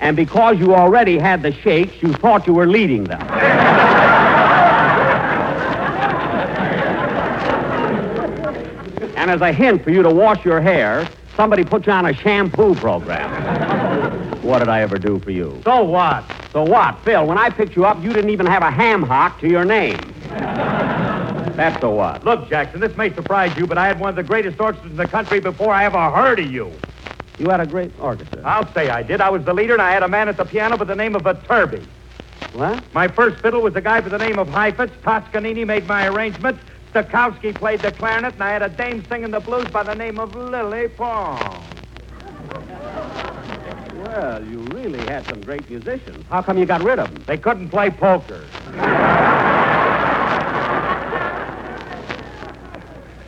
and 0.00 0.16
because 0.16 0.58
you 0.58 0.74
already 0.74 1.16
had 1.16 1.42
the 1.42 1.52
shakes, 1.52 2.02
you 2.02 2.12
thought 2.14 2.48
you 2.48 2.54
were 2.54 2.66
leading 2.66 3.04
them. 3.04 4.08
and 9.22 9.30
as 9.30 9.40
a 9.40 9.52
hint 9.52 9.84
for 9.84 9.90
you 9.90 10.02
to 10.02 10.10
wash 10.10 10.44
your 10.44 10.60
hair, 10.60 11.08
somebody 11.36 11.62
put 11.62 11.86
you 11.86 11.92
on 11.92 12.06
a 12.06 12.12
shampoo 12.12 12.74
program. 12.74 13.30
What 14.42 14.58
did 14.58 14.68
I 14.68 14.82
ever 14.82 14.98
do 14.98 15.20
for 15.20 15.30
you? 15.30 15.62
So 15.64 15.84
what? 15.84 16.24
So 16.52 16.64
what? 16.64 16.98
Phil, 17.04 17.24
when 17.28 17.38
I 17.38 17.48
picked 17.48 17.76
you 17.76 17.84
up, 17.84 18.02
you 18.02 18.12
didn't 18.12 18.30
even 18.30 18.44
have 18.46 18.64
a 18.64 18.72
ham 18.72 19.04
hock 19.04 19.40
to 19.40 19.48
your 19.48 19.64
name. 19.64 20.12
That's 20.28 21.80
the 21.80 21.88
what. 21.88 22.24
Look, 22.24 22.48
Jackson, 22.50 22.80
this 22.80 22.94
may 22.96 23.14
surprise 23.14 23.56
you, 23.56 23.68
but 23.68 23.78
I 23.78 23.86
had 23.86 24.00
one 24.00 24.10
of 24.10 24.16
the 24.16 24.24
greatest 24.24 24.58
orchestras 24.58 24.90
in 24.90 24.96
the 24.96 25.06
country 25.06 25.38
before 25.38 25.72
I 25.72 25.84
ever 25.84 26.10
heard 26.10 26.40
of 26.40 26.50
you. 26.50 26.72
You 27.38 27.50
had 27.50 27.60
a 27.60 27.66
great 27.66 27.92
orchestra. 28.00 28.42
I'll 28.44 28.70
say 28.74 28.88
I 28.88 29.04
did. 29.04 29.20
I 29.20 29.30
was 29.30 29.44
the 29.44 29.54
leader, 29.54 29.74
and 29.74 29.82
I 29.82 29.92
had 29.92 30.02
a 30.02 30.08
man 30.08 30.28
at 30.28 30.36
the 30.36 30.44
piano 30.44 30.76
by 30.76 30.84
the 30.84 30.96
name 30.96 31.14
of 31.14 31.22
Iturbi. 31.22 31.86
What? 32.52 32.80
My 32.92 33.06
first 33.06 33.40
fiddle 33.42 33.62
was 33.62 33.76
a 33.76 33.80
guy 33.80 34.00
by 34.00 34.08
the 34.08 34.18
name 34.18 34.40
of 34.40 34.48
Heifetz. 34.48 34.92
Toscanini 35.04 35.64
made 35.64 35.86
my 35.86 36.08
arrangements. 36.08 36.60
Stokowski 36.92 37.54
played 37.54 37.80
the 37.80 37.90
clarinet, 37.92 38.34
and 38.34 38.42
I 38.42 38.50
had 38.52 38.60
a 38.62 38.68
dame 38.68 39.02
singing 39.08 39.30
the 39.30 39.40
blues 39.40 39.66
by 39.70 39.82
the 39.82 39.94
name 39.94 40.20
of 40.20 40.34
Lily 40.34 40.88
Pons. 40.88 41.64
Well, 43.96 44.44
you 44.44 44.58
really 44.74 45.06
had 45.06 45.24
some 45.26 45.40
great 45.40 45.68
musicians. 45.70 46.26
How 46.28 46.42
come 46.42 46.58
you 46.58 46.66
got 46.66 46.82
rid 46.82 46.98
of 46.98 47.10
them? 47.10 47.24
They 47.26 47.38
couldn't 47.38 47.70
play 47.70 47.88
poker. 47.88 48.44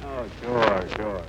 Oh, 0.02 0.28
sure, 0.42 0.84
sure. 0.96 1.22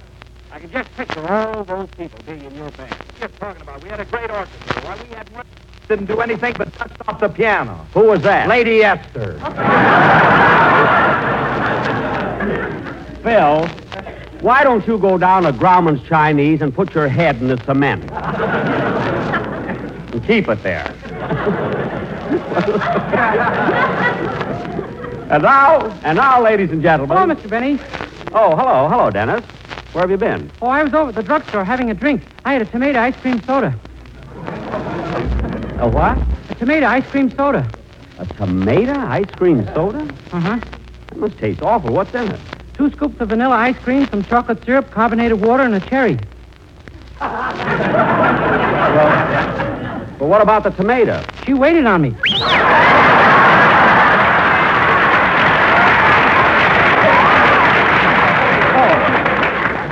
I 0.52 0.60
can 0.60 0.72
just 0.72 0.94
picture 0.98 1.26
all 1.32 1.64
those 1.64 1.90
people 1.98 2.20
being 2.26 2.44
in 2.44 2.54
your 2.56 2.70
band. 2.72 2.96
Just 3.18 3.38
talking 3.38 3.62
about, 3.62 3.82
we 3.82 3.88
had 3.88 4.02
a 4.02 4.06
great 4.06 4.30
orchestra. 4.30 4.82
Why, 4.82 4.98
we 5.02 5.16
had 5.16 5.30
one 5.32 5.46
didn't 5.88 6.08
do 6.08 6.20
anything 6.20 6.54
but 6.58 6.76
dust 6.78 6.96
off 7.08 7.20
the 7.20 7.30
piano. 7.30 7.86
Who 7.94 8.06
was 8.08 8.24
that? 8.24 8.50
Lady 8.50 8.84
Esther. 8.84 9.40
Phil, 13.26 13.68
why 14.42 14.64
don't 14.64 14.86
you 14.86 15.00
go 15.00 15.18
down 15.18 15.42
to 15.44 15.52
Grauman's 15.52 16.08
Chinese 16.08 16.62
and 16.62 16.72
put 16.72 16.94
your 16.94 17.08
head 17.08 17.42
in 17.42 17.48
the 17.48 17.58
cement? 17.66 18.04
and 20.14 20.24
keep 20.28 20.48
it 20.48 20.62
there. 20.62 20.86
and 25.32 25.42
now, 25.42 25.90
and 26.04 26.18
now, 26.18 26.40
ladies 26.40 26.70
and 26.70 26.84
gentlemen. 26.84 27.18
Hello, 27.18 27.34
Mr. 27.34 27.50
Benny. 27.50 27.80
Oh, 28.32 28.56
hello, 28.56 28.88
hello, 28.88 29.10
Dennis. 29.10 29.44
Where 29.94 30.04
have 30.04 30.12
you 30.12 30.18
been? 30.18 30.52
Oh, 30.62 30.68
I 30.68 30.84
was 30.84 30.94
over 30.94 31.10
at 31.10 31.16
the 31.16 31.24
drugstore 31.24 31.64
having 31.64 31.90
a 31.90 31.96
drink. 31.96 32.22
I 32.46 32.54
had 32.54 32.62
a 32.62 32.66
tomato 32.66 33.00
ice 33.00 33.16
cream 33.16 33.42
soda. 33.42 33.74
A 35.80 35.90
what? 35.90 36.16
A 36.52 36.56
tomato 36.60 36.86
ice 36.86 37.08
cream 37.08 37.32
soda. 37.32 37.68
A 38.20 38.26
tomato 38.36 38.94
ice 39.00 39.32
cream 39.32 39.66
soda? 39.74 40.08
Uh 40.32 40.40
huh. 40.40 40.60
That 41.08 41.18
must 41.18 41.40
taste 41.40 41.64
awful. 41.64 41.92
What's 41.92 42.14
in 42.14 42.30
it? 42.30 42.40
Two 42.76 42.92
scoops 42.92 43.20
of 43.22 43.30
vanilla 43.30 43.56
ice 43.56 43.78
cream, 43.80 44.06
some 44.08 44.24
chocolate 44.24 44.64
syrup, 44.66 44.92
carbonated 44.92 45.40
water, 45.40 45.64
and 45.64 45.76
a 45.76 45.80
cherry. 45.80 46.18
But 50.18 50.28
what 50.28 50.42
about 50.42 50.64
the 50.64 50.72
tomato? 50.72 51.24
She 51.46 51.54
waited 51.54 51.86
on 51.86 52.02
me. 52.02 52.16
Oh, 58.78 58.92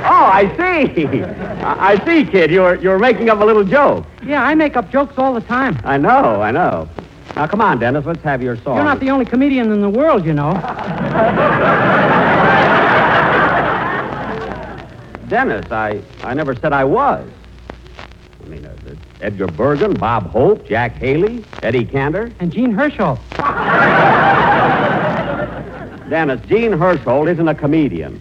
oh, 0.04 0.26
I 0.26 0.44
see. 0.56 1.22
I 1.22 1.92
I 1.92 2.04
see, 2.04 2.24
kid. 2.30 2.50
You're 2.50 2.76
you're 2.76 2.98
making 2.98 3.30
up 3.30 3.40
a 3.40 3.44
little 3.44 3.64
joke. 3.64 4.04
Yeah, 4.24 4.42
I 4.42 4.54
make 4.54 4.76
up 4.76 4.90
jokes 4.90 5.14
all 5.16 5.32
the 5.34 5.40
time. 5.40 5.78
I 5.84 5.96
know, 5.96 6.42
I 6.42 6.50
know. 6.50 6.88
Now, 7.36 7.46
come 7.46 7.60
on, 7.60 7.78
Dennis. 7.78 8.04
Let's 8.04 8.22
have 8.22 8.42
your 8.42 8.56
song. 8.58 8.76
You're 8.76 8.84
not 8.84 9.00
the 9.00 9.10
only 9.10 9.24
comedian 9.24 9.72
in 9.72 9.80
the 9.80 9.90
world, 9.90 10.24
you 10.24 10.34
know. 10.34 10.52
Dennis, 15.28 15.70
I, 15.70 16.02
I 16.22 16.34
never 16.34 16.54
said 16.54 16.72
I 16.72 16.84
was. 16.84 17.28
I 18.44 18.48
mean, 18.48 18.64
uh, 18.64 18.74
Edgar 19.20 19.46
Bergen, 19.46 19.94
Bob 19.94 20.30
Hope, 20.30 20.66
Jack 20.66 20.96
Haley, 20.96 21.44
Eddie 21.62 21.86
Cantor. 21.86 22.30
And 22.40 22.52
Jean 22.52 22.74
Hersholt. 22.74 23.18
Dennis, 26.10 26.40
Jean 26.46 26.72
Hersholt 26.72 27.30
isn't 27.30 27.48
a 27.48 27.54
comedian. 27.54 28.20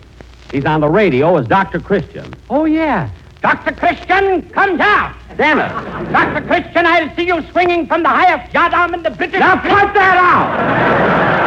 He's 0.52 0.66
on 0.66 0.82
the 0.82 0.90
radio 0.90 1.38
as 1.38 1.48
Dr. 1.48 1.80
Christian. 1.80 2.34
Oh, 2.50 2.66
yeah. 2.66 3.10
Dr. 3.42 3.74
Christian, 3.74 4.50
come 4.52 4.78
down. 4.78 5.16
Dennis! 5.36 5.72
Dr. 6.12 6.48
Christian, 6.48 6.86
I'll 6.86 7.14
see 7.16 7.28
you 7.28 7.42
swinging 7.52 7.88
from 7.88 8.04
the 8.04 8.10
highest 8.10 8.54
yardarm 8.54 8.94
in 8.94 9.04
the 9.04 9.10
British... 9.10 9.40
Now 9.40 9.60
cut 9.60 9.94
that 9.94 10.18
out! 10.18 11.43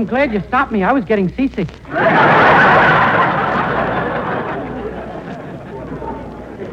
I'm 0.00 0.06
glad 0.06 0.32
you 0.32 0.40
stopped 0.48 0.72
me. 0.72 0.82
I 0.82 0.92
was 0.92 1.04
getting 1.04 1.28
seasick. 1.36 1.68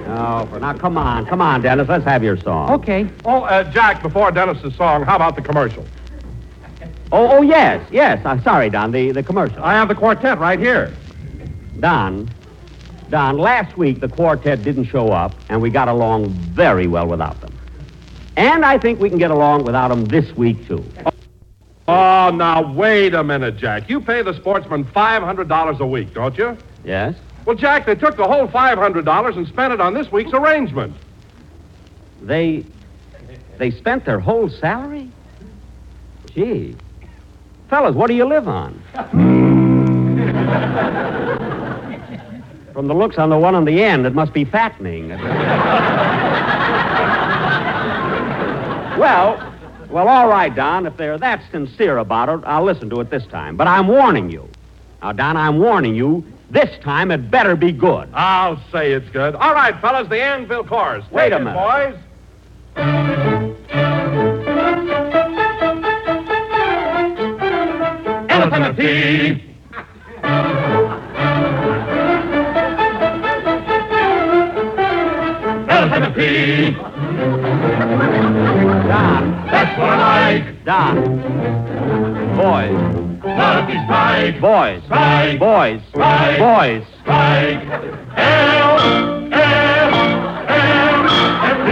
No, 0.08 0.48
for 0.50 0.62
now, 0.62 0.74
come 0.78 0.98
on, 0.98 1.26
come 1.26 1.42
on, 1.42 1.62
Dennis. 1.62 1.90
Let's 1.90 2.06
have 2.06 2.24
your 2.24 2.38
song. 2.38 2.72
Okay. 2.72 3.06
Oh, 3.26 3.42
uh, 3.42 3.70
Jack, 3.70 4.02
before 4.02 4.32
Dennis's 4.32 4.74
song, 4.78 5.04
how 5.04 5.18
about 5.18 5.36
the 5.36 5.42
commercial? 5.42 5.86
Oh, 7.12 7.40
oh, 7.40 7.42
yes, 7.42 7.86
yes. 7.92 8.26
I'm 8.26 8.42
sorry, 8.44 8.70
Don. 8.70 8.92
The 8.94 9.12
the 9.12 9.24
commercial. 9.24 9.62
I 9.62 9.74
have 9.74 9.90
the 9.90 9.96
quartet 9.96 10.40
right 10.40 10.58
here. 10.58 10.94
Don, 11.82 12.30
Don. 13.10 13.38
Last 13.38 13.78
week 13.78 14.00
the 14.00 14.08
quartet 14.08 14.64
didn't 14.64 14.86
show 14.86 15.12
up, 15.12 15.36
and 15.50 15.62
we 15.62 15.70
got 15.70 15.90
along 15.90 16.30
very 16.30 16.88
well 16.88 17.08
without 17.08 17.42
them. 17.42 17.54
And 18.38 18.64
I 18.64 18.78
think 18.78 19.02
we 19.02 19.10
can 19.10 19.18
get 19.18 19.32
along 19.32 19.66
without 19.66 19.90
them 19.90 20.06
this 20.06 20.34
week 20.38 20.66
too. 20.66 20.82
Oh, 21.88 22.32
now, 22.34 22.74
wait 22.74 23.13
a 23.13 23.24
minute, 23.24 23.56
Jack. 23.58 23.89
You 23.89 24.01
pay 24.01 24.22
the 24.22 24.34
Sportsmen 24.34 24.84
$500 24.84 25.79
a 25.79 25.88
week, 25.88 26.13
don't 26.13 26.38
you? 26.38 26.58
Yes. 26.84 27.15
Well, 27.46 27.56
Jack, 27.56 27.86
they 27.86 27.96
took 27.96 28.17
the 28.17 28.25
whole 28.25 28.48
$500 28.48 29.38
and 29.38 29.48
spent 29.48 29.72
it 29.72 29.79
on 29.79 29.94
this 29.94 30.12
week's 30.12 30.34
arrangement. 30.34 30.94
They 32.22 32.65
they 33.58 33.72
spent 33.72 34.06
their 34.06 34.20
whole 34.20 34.50
salary. 34.50 35.10
Gee, 36.34 36.75
fellas, 37.70 37.96
what 37.96 38.08
do 38.08 38.15
you 38.15 38.25
live 38.25 38.48
on? 38.48 38.82
From 42.74 42.88
the 42.88 42.94
looks 42.94 43.17
on 43.17 43.29
the 43.29 43.38
one 43.38 43.56
on 43.56 43.65
the 43.65 43.84
end, 43.84 44.06
it 44.06 44.13
must 44.13 44.34
be 44.34 44.46
fattening. 44.46 45.10
well, 49.00 49.53
well, 49.89 50.08
all 50.08 50.27
right, 50.27 50.53
Don. 50.53 50.86
If 50.86 50.98
they're 50.98 51.17
that 51.17 51.41
sincere 51.51 51.98
about 51.98 52.29
it, 52.29 52.46
I'll 52.46 52.63
listen 52.63 52.89
to 52.91 53.00
it 53.01 53.10
this 53.10 53.25
time. 53.27 53.56
But 53.58 53.67
I'm 53.67 53.88
warning 53.88 54.29
you. 54.29 54.48
Now, 55.01 55.12
Don, 55.13 55.38
I'm 55.38 55.60
warning 55.60 55.96
you. 55.96 56.25
This 56.50 56.77
time 56.82 57.12
it 57.12 57.29
better 57.29 57.56
be 57.56 57.72
good. 57.72 58.10
I'll 58.13 58.62
say 58.72 58.94
it's 58.94 59.10
good. 59.10 59.36
All 59.36 59.53
right, 59.53 59.79
fellas, 59.82 60.08
the 60.08 60.22
Anvil 60.22 60.63
chorus. 60.63 61.03
Wait 61.12 61.34
a 61.34 61.38
it, 61.38 61.39
minute. 61.39 61.53
boys. 61.53 63.08
Elephant 68.29 68.65
and 68.65 68.77
tea. 68.77 69.44
Elephant 75.70 76.06
and 76.06 76.15
tea. 76.15 77.47
Don. 77.88 79.32
That's 79.48 79.79
what 79.79 79.89
I 79.89 80.34
like. 80.34 80.65
Don. 80.65 80.96
Boys. 82.36 83.08
Lucky 83.24 83.77
Strike. 83.86 84.41
Boys. 84.41 84.84
Strike. 84.86 85.39
Boys. 85.39 85.82
Strike. 85.89 86.38
Boys. 86.38 86.84
Strike. 87.01 87.63
L, 88.17 88.80
M, 88.80 89.34
M, 89.34 89.93
F, 91.47 91.58
D. 91.65 91.71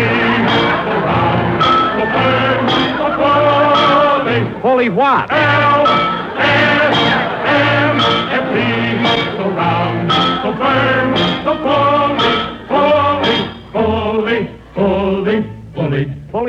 Go 0.85 0.93
round, 1.03 1.59
go 1.99 2.05
firm, 2.15 2.63
go 2.97 3.07
falling. 3.17 4.61
Fully 4.61 4.89
what? 4.89 5.29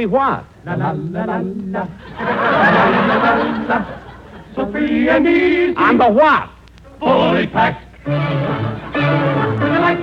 Falling. 0.09 0.11
What? 0.11 0.45
La 0.65 0.75
la 0.75 0.91
la 0.93 1.25
la 1.25 1.39
la. 3.69 3.79
So 4.55 4.67
free 4.73 5.09
and 5.09 5.29
easy. 5.29 5.75
The 5.75 6.09
what? 6.11 6.51
fully 7.01 7.47
packed. 7.47 7.83
Look, 8.07 8.15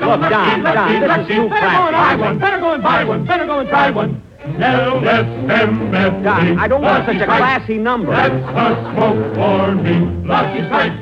Don, 0.02 0.64
Don, 0.64 1.02
this 1.02 1.20
is 1.20 1.28
too 1.28 1.50
Buy 1.50 2.16
one, 2.16 2.40
better 2.40 2.60
go 2.60 2.74
and 2.74 2.84
buy 2.84 3.04
one, 3.04 3.26
better 3.26 3.46
go 3.46 3.60
and 3.60 3.70
try 3.70 3.92
one. 3.92 4.22
L-S-M-F-D. 4.44 6.24
Don, 6.24 6.60
I 6.60 6.68
don't 6.68 6.82
want 6.82 7.06
such 7.06 7.16
a 7.16 7.26
classy 7.26 7.78
number. 7.78 8.12
That's 8.12 8.34
a 8.34 8.94
smoke 8.94 9.36
for 9.36 9.76
me. 9.76 10.28
Lucky 10.28 10.66
Strike. 10.66 11.00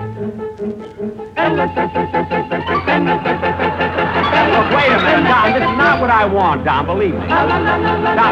Look, 4.51 4.67
wait 4.75 4.91
a 4.91 4.99
minute, 4.99 5.27
Don. 5.31 5.53
This 5.53 5.63
is 5.63 5.77
not 5.77 6.01
what 6.01 6.09
I 6.09 6.25
want, 6.25 6.65
Don. 6.65 6.85
Believe 6.85 7.13
me. 7.13 7.25
Don, 7.27 7.47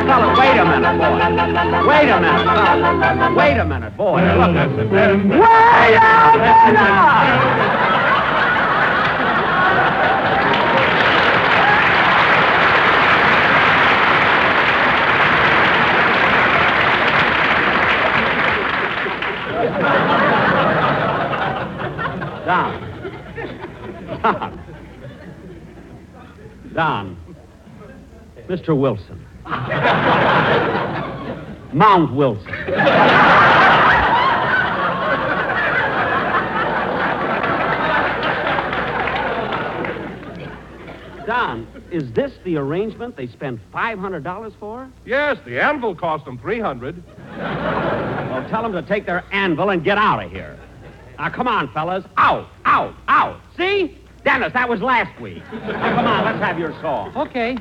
fella, 0.06 0.36
wait 0.38 0.60
a 0.60 0.66
minute, 0.66 0.98
boy. 1.00 1.16
Wait 1.88 2.10
a 2.10 2.20
minute, 2.20 2.44
fella. 2.44 3.34
Wait 3.36 3.58
a 3.58 3.66
minute, 3.66 3.96
boy. 3.96 4.20
Look. 4.20 4.54
Wait 4.92 5.06
a 5.06 5.18
minute! 5.18 6.90
Don. 22.46 22.72
Don. 24.24 24.60
Don. 26.80 27.18
Mr. 28.48 28.74
Wilson. 28.74 29.28
Mount 31.74 32.16
Wilson. 32.16 32.46
Don, 41.26 41.68
is 41.92 42.14
this 42.14 42.32
the 42.46 42.56
arrangement 42.56 43.18
they 43.18 43.28
spent 43.28 43.60
$500 43.74 44.54
for? 44.58 44.90
Yes, 45.06 45.38
the 45.44 45.62
anvil 45.62 45.94
cost 45.94 46.24
them 46.24 46.38
300 46.38 47.04
Well, 47.28 48.50
tell 48.50 48.64
them 48.64 48.72
to 48.72 48.82
take 48.84 49.06
their 49.06 49.26
anvil 49.34 49.72
and 49.72 49.84
get 49.84 49.98
out 49.98 50.24
of 50.24 50.32
here. 50.32 50.58
Now, 51.18 51.30
come 51.30 51.50
on, 51.50 51.74
fellas. 51.74 52.06
Out, 52.16 52.48
out, 52.64 52.96
out. 53.10 53.42
See? 53.58 53.99
Dennis, 54.24 54.54
that 54.54 54.68
was 54.68 54.82
last 54.82 55.20
week. 55.22 55.44
Now, 55.52 55.96
come 55.96 56.06
on, 56.06 56.26
let's 56.26 56.40
have 56.40 56.60
your 56.60 56.74
song. 56.82 57.16
Okay. 57.16 57.58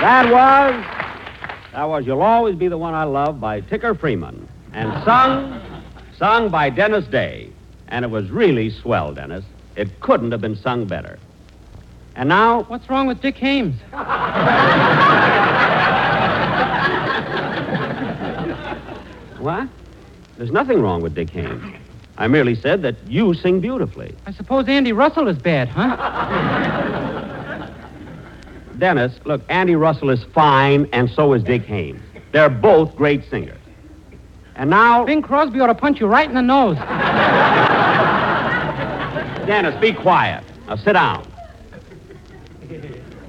That 0.00 0.30
was, 0.30 0.84
that 1.72 1.84
was 1.84 2.06
You'll 2.06 2.22
Always 2.22 2.54
Be 2.54 2.68
the 2.68 2.78
One 2.78 2.94
I 2.94 3.02
Love 3.04 3.40
by 3.40 3.60
Ticker 3.62 3.94
Freeman. 3.94 4.48
And 4.72 4.92
sung, 5.04 5.60
Sung 6.16 6.50
by 6.50 6.70
Dennis 6.70 7.06
Day. 7.06 7.50
And 7.88 8.04
it 8.04 8.08
was 8.08 8.30
really 8.30 8.70
swell, 8.70 9.12
Dennis. 9.12 9.44
It 9.74 9.98
couldn't 10.00 10.30
have 10.30 10.40
been 10.40 10.54
sung 10.56 10.86
better. 10.86 11.18
And 12.14 12.28
now, 12.28 12.62
What's 12.64 12.88
wrong 12.88 13.06
with 13.08 13.20
Dick 13.20 13.36
Haymes? 13.36 13.74
what? 19.38 19.68
There's 20.36 20.50
nothing 20.52 20.80
wrong 20.80 21.02
with 21.02 21.14
Dick 21.14 21.30
Haymes. 21.30 21.74
I 22.16 22.26
merely 22.26 22.54
said 22.54 22.82
that 22.82 22.96
you 23.08 23.34
sing 23.34 23.60
beautifully. 23.60 24.14
I 24.26 24.32
suppose 24.32 24.66
Andy 24.68 24.92
Russell 24.92 25.28
is 25.28 25.38
bad, 25.38 25.68
huh? 25.68 26.97
Dennis, 28.78 29.18
look, 29.24 29.42
Andy 29.48 29.74
Russell 29.74 30.10
is 30.10 30.22
fine, 30.32 30.88
and 30.92 31.10
so 31.10 31.32
is 31.32 31.42
Dick 31.42 31.64
Haymes. 31.64 32.00
They're 32.32 32.48
both 32.48 32.94
great 32.94 33.28
singers. 33.28 33.58
And 34.54 34.70
now, 34.70 35.04
Bing 35.04 35.22
Crosby 35.22 35.60
ought 35.60 35.66
to 35.68 35.74
punch 35.74 36.00
you 36.00 36.06
right 36.06 36.28
in 36.28 36.34
the 36.34 36.42
nose. 36.42 36.76
Dennis, 39.46 39.80
be 39.80 39.92
quiet. 39.92 40.44
Now 40.66 40.76
sit 40.76 40.92
down. 40.92 41.26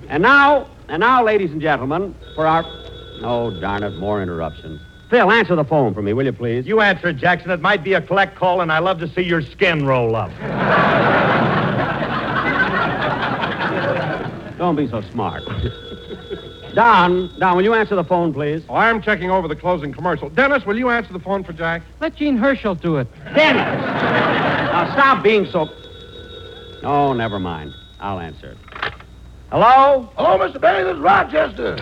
And 0.09 0.21
now, 0.23 0.67
and 0.88 0.99
now, 0.99 1.23
ladies 1.23 1.51
and 1.51 1.62
gentlemen, 1.62 2.15
for 2.35 2.45
our. 2.45 2.63
Oh, 3.21 3.57
darn 3.59 3.83
it, 3.83 3.91
more 3.97 4.21
interruptions. 4.21 4.81
Phil, 5.09 5.31
answer 5.31 5.55
the 5.55 5.65
phone 5.65 5.93
for 5.93 6.01
me, 6.01 6.13
will 6.13 6.25
you 6.25 6.33
please? 6.33 6.67
You 6.67 6.81
answer 6.81 7.09
it, 7.09 7.17
Jackson. 7.17 7.51
It 7.51 7.62
might 7.62 7.83
be 7.83 7.93
a 7.93 8.01
collect 8.01 8.35
call, 8.35 8.62
and 8.62 8.71
I 8.71 8.79
love 8.79 8.99
to 8.99 9.07
see 9.07 9.21
your 9.21 9.41
skin 9.41 9.85
roll 9.85 10.15
up. 10.15 10.31
Don't 14.60 14.76
be 14.76 14.89
so 14.89 15.02
smart. 15.13 15.45
Don, 16.76 17.34
Don, 17.39 17.56
will 17.56 17.63
you 17.63 17.74
answer 17.74 17.95
the 17.95 18.04
phone, 18.04 18.34
please? 18.34 18.62
Oh, 18.67 18.76
I'm 18.76 19.02
checking 19.02 19.32
over 19.32 19.48
the 19.48 19.56
closing 19.56 19.93
commercial. 19.93 20.30
Dennis, 20.30 20.65
will 20.65 20.78
you 20.78 20.89
answer 20.89 21.13
the 21.13 21.19
phone 21.19 21.45
for 21.45 21.54
Jack? 21.54 21.82
Let 22.02 22.17
Jean 22.17 22.38
Hersholt 22.38 22.82
do 22.82 22.98
it. 22.98 23.08
Dennis! 23.34 23.63
now 23.63 24.91
stop 24.91 25.24
being 25.24 25.45
so. 25.45 25.69
Oh, 26.84 27.13
never 27.13 27.39
mind. 27.39 27.74
I'll 28.02 28.19
answer 28.19 28.52
it. 28.52 28.58
Hello? 29.50 30.12
Hello, 30.17 30.38
Mr. 30.38 30.60
Benny. 30.60 30.84
This 30.84 30.95
is 30.95 31.00
Rochester. 31.00 31.78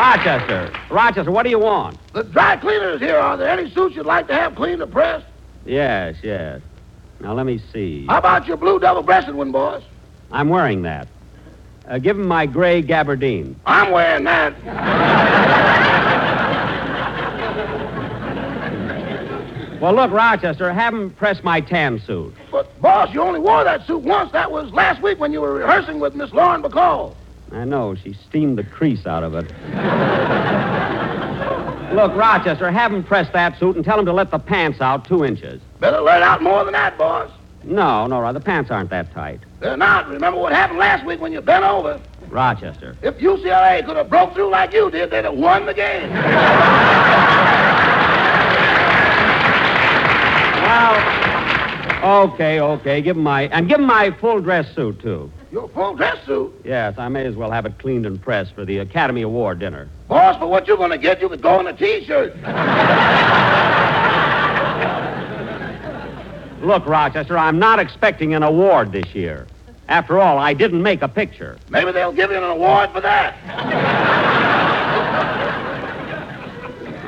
Rochester. 0.00 0.72
Rochester, 0.88 1.30
what 1.30 1.42
do 1.42 1.50
you 1.50 1.58
want? 1.58 1.98
The 2.14 2.22
dry 2.24 2.56
cleaner 2.56 2.92
is 2.92 3.00
here. 3.00 3.18
Are 3.18 3.36
there 3.36 3.50
any 3.50 3.70
suits 3.70 3.94
you'd 3.94 4.06
like 4.06 4.28
to 4.28 4.34
have 4.34 4.54
cleaned 4.54 4.80
and 4.80 4.90
pressed? 4.90 5.26
Yes, 5.66 6.16
yes. 6.22 6.62
Now 7.20 7.34
let 7.34 7.44
me 7.44 7.60
see. 7.70 8.06
How 8.06 8.16
about 8.16 8.46
your 8.46 8.56
blue 8.56 8.78
double-breasted 8.78 9.34
one, 9.34 9.52
boss? 9.52 9.82
I'm 10.32 10.48
wearing 10.48 10.80
that. 10.82 11.06
Uh, 11.86 11.98
give 11.98 12.18
him 12.18 12.26
my 12.26 12.46
gray 12.46 12.82
gabardine. 12.82 13.56
I'm 13.66 13.90
wearing 13.92 14.24
that. 14.24 14.54
Well, 19.82 19.92
look, 19.92 20.10
Rochester, 20.12 20.72
have 20.72 20.94
him 20.94 21.10
press 21.10 21.42
my 21.42 21.60
tan 21.60 22.00
suit. 22.06 22.34
But, 22.50 22.80
boss, 22.80 23.12
you 23.12 23.20
only 23.20 23.40
wore 23.40 23.64
that 23.64 23.86
suit 23.86 24.02
once. 24.02 24.32
That 24.32 24.50
was 24.50 24.72
last 24.72 25.02
week 25.02 25.18
when 25.18 25.30
you 25.34 25.42
were 25.42 25.52
rehearsing 25.52 26.00
with 26.00 26.14
Miss 26.14 26.32
Lauren 26.32 26.62
Bacall. 26.62 27.16
I 27.52 27.64
know, 27.64 27.94
she 27.94 28.12
steamed 28.12 28.58
the 28.58 28.64
crease 28.64 29.06
out 29.06 29.24
of 29.24 29.34
it. 29.34 29.44
look, 31.94 32.14
Rochester, 32.14 32.70
have 32.70 32.92
him 32.92 33.02
press 33.02 33.28
that 33.32 33.58
suit 33.58 33.76
and 33.76 33.84
tell 33.84 33.98
him 33.98 34.06
to 34.06 34.12
let 34.12 34.30
the 34.30 34.38
pants 34.38 34.80
out 34.80 35.04
two 35.04 35.24
inches. 35.24 35.60
Better 35.80 36.00
let 36.00 36.22
out 36.22 36.42
more 36.42 36.64
than 36.64 36.72
that, 36.74 36.96
boss. 36.96 37.30
No, 37.64 38.06
no, 38.06 38.32
the 38.32 38.40
pants 38.40 38.70
aren't 38.70 38.90
that 38.90 39.12
tight. 39.12 39.40
They're 39.58 39.76
not. 39.76 40.08
Remember 40.08 40.38
what 40.38 40.52
happened 40.52 40.78
last 40.78 41.04
week 41.04 41.20
when 41.20 41.32
you 41.32 41.40
bent 41.40 41.64
over? 41.64 42.00
Rochester. 42.28 42.96
If 43.02 43.18
UCLA 43.18 43.84
could 43.84 43.96
have 43.96 44.08
broke 44.08 44.32
through 44.34 44.50
like 44.50 44.72
you 44.72 44.90
did, 44.90 45.10
they'd 45.10 45.24
have 45.24 45.34
won 45.34 45.66
the 45.66 45.74
game. 45.74 46.08
Well, 50.70 52.30
okay, 52.30 52.60
okay. 52.60 53.02
Give 53.02 53.16
him 53.16 53.22
my 53.24 53.42
and 53.48 53.68
give 53.68 53.80
him 53.80 53.86
my 53.86 54.10
full 54.12 54.40
dress 54.40 54.72
suit 54.74 55.00
too. 55.00 55.30
Your 55.52 55.68
full 55.70 55.94
dress 55.96 56.24
suit? 56.26 56.52
Yes, 56.64 56.96
I 56.98 57.08
may 57.08 57.26
as 57.26 57.34
well 57.34 57.50
have 57.50 57.66
it 57.66 57.78
cleaned 57.78 58.06
and 58.06 58.20
pressed 58.22 58.54
for 58.54 58.64
the 58.64 58.78
Academy 58.78 59.22
Award 59.22 59.58
dinner. 59.58 59.88
Boss, 60.06 60.36
for 60.38 60.46
what 60.46 60.68
you're 60.68 60.76
going 60.76 60.90
to 60.92 60.98
get, 60.98 61.20
you 61.20 61.28
could 61.28 61.42
go 61.42 61.58
in 61.58 61.66
a 61.66 61.72
T-shirt. 61.72 62.36
Look, 66.62 66.86
Rochester, 66.86 67.36
I'm 67.38 67.58
not 67.58 67.78
expecting 67.80 68.34
an 68.34 68.42
award 68.42 68.92
this 68.92 69.14
year. 69.14 69.46
After 69.88 70.20
all, 70.20 70.38
I 70.38 70.52
didn't 70.54 70.82
make 70.82 71.02
a 71.02 71.08
picture. 71.08 71.58
Maybe 71.68 71.90
they'll 71.90 72.12
give 72.12 72.30
you 72.30 72.36
an 72.36 72.44
award 72.44 72.90
for 72.92 73.00
that. 73.00 73.34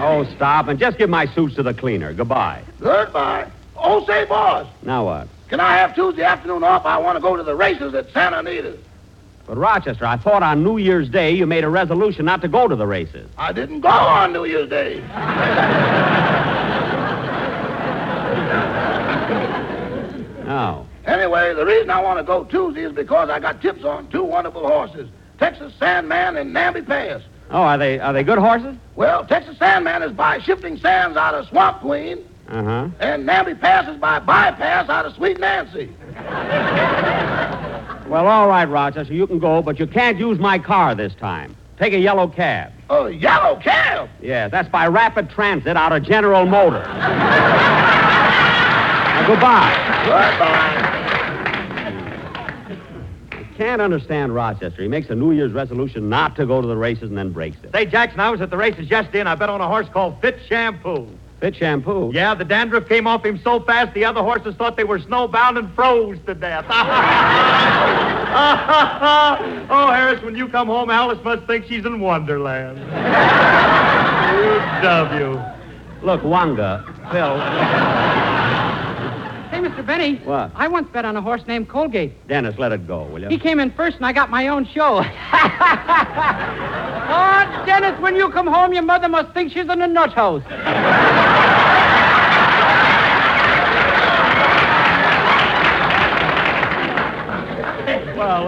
Oh, 0.01 0.25
stop 0.35 0.67
and 0.67 0.81
just 0.81 0.99
give 0.99 1.09
my 1.09 1.27
suits 1.33 1.55
to 1.57 1.63
the 1.63 1.75
cleaner. 1.75 2.13
Goodbye. 2.13 2.65
Goodbye. 2.81 3.49
Oh, 3.77 4.05
say, 4.07 4.25
boss, 4.25 4.67
Now 4.83 5.05
what? 5.05 5.29
Can 5.53 5.61
I 5.61 5.77
have 5.77 5.95
Tuesday 5.95 6.23
afternoon 6.23 6.65
off? 6.65 6.87
I 6.87 6.97
want 6.97 7.17
to 7.17 7.21
go 7.21 7.37
to 7.37 7.43
the 7.43 7.55
races 7.55 7.93
at 7.93 8.11
Santa 8.11 8.39
Anita. 8.39 8.79
But 9.47 9.59
Rochester, 9.59 10.07
I 10.07 10.17
thought 10.17 10.43
on 10.43 10.65
New 10.65 10.79
Year's 10.79 11.11
Day 11.11 11.33
you 11.33 11.47
made 11.47 11.63
a 11.63 11.69
resolution 11.69 12.25
not 12.25 12.41
to 12.41 12.49
go 12.49 12.69
to 12.69 12.75
the 12.75 12.87
races. 12.87 13.29
I 13.37 13.53
didn't 13.53 13.83
go 13.83 13.91
on 13.91 14.33
New 14.33 14.47
Year's 14.47 14.71
Day. 14.71 15.01
No. 20.47 20.87
Oh. 21.05 21.07
Anyway, 21.07 21.55
the 21.55 21.65
reason 21.65 21.89
I 21.89 22.01
want 22.01 22.19
to 22.19 22.25
go 22.25 22.45
Tuesday 22.45 22.83
is 22.83 22.93
because 22.93 23.31
I 23.31 23.39
got 23.39 23.63
tips 23.63 23.85
on 23.85 24.09
two 24.09 24.25
wonderful 24.25 24.67
horses, 24.67 25.09
Texas 25.39 25.73
Sandman 25.79 26.37
and 26.37 26.53
Namby 26.53 26.83
Pass. 26.83 27.23
Oh, 27.51 27.63
are 27.63 27.79
they 27.79 27.99
are 28.01 28.13
they 28.13 28.23
good 28.23 28.39
horses? 28.39 28.77
Well, 28.97 29.25
Texas 29.25 29.57
Sandman 29.59 30.03
is 30.03 30.13
by 30.13 30.41
shifting 30.41 30.77
sands 30.79 31.17
out 31.17 31.35
of 31.35 31.47
Swamp 31.49 31.81
Queen, 31.81 32.25
Uh 32.53 32.63
huh. 32.63 32.89
and 33.01 33.25
Namby 33.25 33.55
Pass 33.55 33.89
is 33.89 33.97
by 33.99 34.19
bypass 34.19 34.91
out 34.91 35.07
of 35.07 35.15
Sweet 35.15 35.41
Nancy. 35.41 35.89
Well, 38.07 38.27
all 38.27 38.47
right, 38.47 38.69
Rochester, 38.69 39.15
you 39.15 39.27
can 39.27 39.39
go, 39.39 39.63
but 39.63 39.79
you 39.79 39.87
can't 39.87 40.19
use 40.19 40.39
my 40.39 40.59
car 40.59 40.95
this 40.95 41.15
time. 41.15 41.57
Take 41.79 41.95
a 41.95 41.99
yellow 41.99 42.29
cab. 42.29 42.71
Oh, 42.91 43.07
a 43.07 43.11
yellow 43.11 43.57
cab. 43.57 44.11
Yeah, 44.21 44.49
that's 44.49 44.69
by 44.69 44.87
Rapid 44.87 45.31
Transit 45.31 45.79
out 45.79 45.93
of 45.93 46.03
General 46.03 46.45
Motors. 46.45 46.87
now, 46.87 47.07
goodbye. 49.27 50.03
Goodbye. 50.05 50.99
I 53.33 53.45
can't 53.57 53.81
understand 53.81 54.35
Rochester. 54.35 54.83
He 54.83 54.89
makes 54.89 55.09
a 55.09 55.15
New 55.15 55.33
Year's 55.33 55.53
resolution 55.53 56.11
not 56.11 56.37
to 56.37 56.45
go 56.45 56.61
to 56.61 56.69
the 56.69 56.77
races 56.77 57.05
and 57.09 57.17
then 57.17 57.33
breaks 57.33 57.57
it. 57.65 57.73
Say, 57.73 57.87
Jackson, 57.87 58.21
I 58.21 58.29
was 58.29 58.43
at 58.43 58.51
the 58.51 58.59
races 58.59 58.91
yesterday, 58.91 59.21
and 59.21 59.29
I 59.29 59.37
bet 59.37 59.49
on 59.49 59.63
a 59.63 59.69
horse 59.69 59.89
called 59.89 60.21
Fitch 60.21 60.37
Shampoo. 60.49 61.09
Fitch 61.43 61.57
shampoo. 61.57 62.13
Yeah, 62.15 62.37
the 62.37 62.45
dandruff 62.45 62.89
came 62.89 63.09
off 63.09 63.27
him 63.27 63.41
so 63.43 63.59
fast, 63.59 63.93
the 63.95 64.05
other 64.05 64.23
horses 64.23 64.55
thought 64.55 64.77
they 64.77 64.85
were 64.85 65.01
snowbound 65.01 65.59
and 65.59 65.75
froze 65.75 66.17
to 66.27 66.35
death. 66.35 66.65
oh, 69.69 69.91
Harris, 69.93 70.23
when 70.23 70.37
you 70.37 70.47
come 70.47 70.69
home, 70.69 70.89
Alice 70.89 71.19
must 71.25 71.45
think 71.49 71.67
she's 71.67 71.85
in 71.85 71.99
Wonderland. 71.99 72.79
you 72.79 72.85
W. 74.83 75.43
Look, 76.03 76.21
Wanga, 76.23 76.85
Phil. 77.11 77.41
Hey, 79.51 79.59
Mr. 79.59 79.85
Benny. 79.85 80.19
What? 80.25 80.53
I 80.55 80.69
once 80.69 80.89
bet 80.93 81.05
on 81.05 81.17
a 81.17 81.21
horse 81.21 81.43
named 81.49 81.69
Colgate. 81.69 82.27
Dennis, 82.29 82.57
let 82.57 82.71
it 82.71 82.87
go, 82.87 83.03
will 83.07 83.21
you? 83.21 83.29
He 83.29 83.39
came 83.39 83.59
in 83.59 83.73
first, 83.73 83.97
and 83.97 84.07
I 84.07 84.13
got 84.13 84.31
my 84.31 84.47
own 84.47 84.65
show. 84.65 85.05
oh, 87.13 87.63
Dennis, 87.67 88.01
when 88.01 88.15
you 88.17 88.31
come 88.31 88.47
home, 88.47 88.73
your 88.73 88.85
mother 88.85 89.09
must 89.09 89.35
think 89.35 89.53
she's 89.53 89.69
in 89.69 89.83
a 89.83 89.89
nut 89.89 90.13
house. 90.13 90.43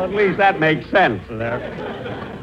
Well, 0.05 0.13
at 0.13 0.27
least 0.27 0.37
that 0.37 0.61
makes 0.61 0.91
sense 0.91 1.23
there. 1.31 1.59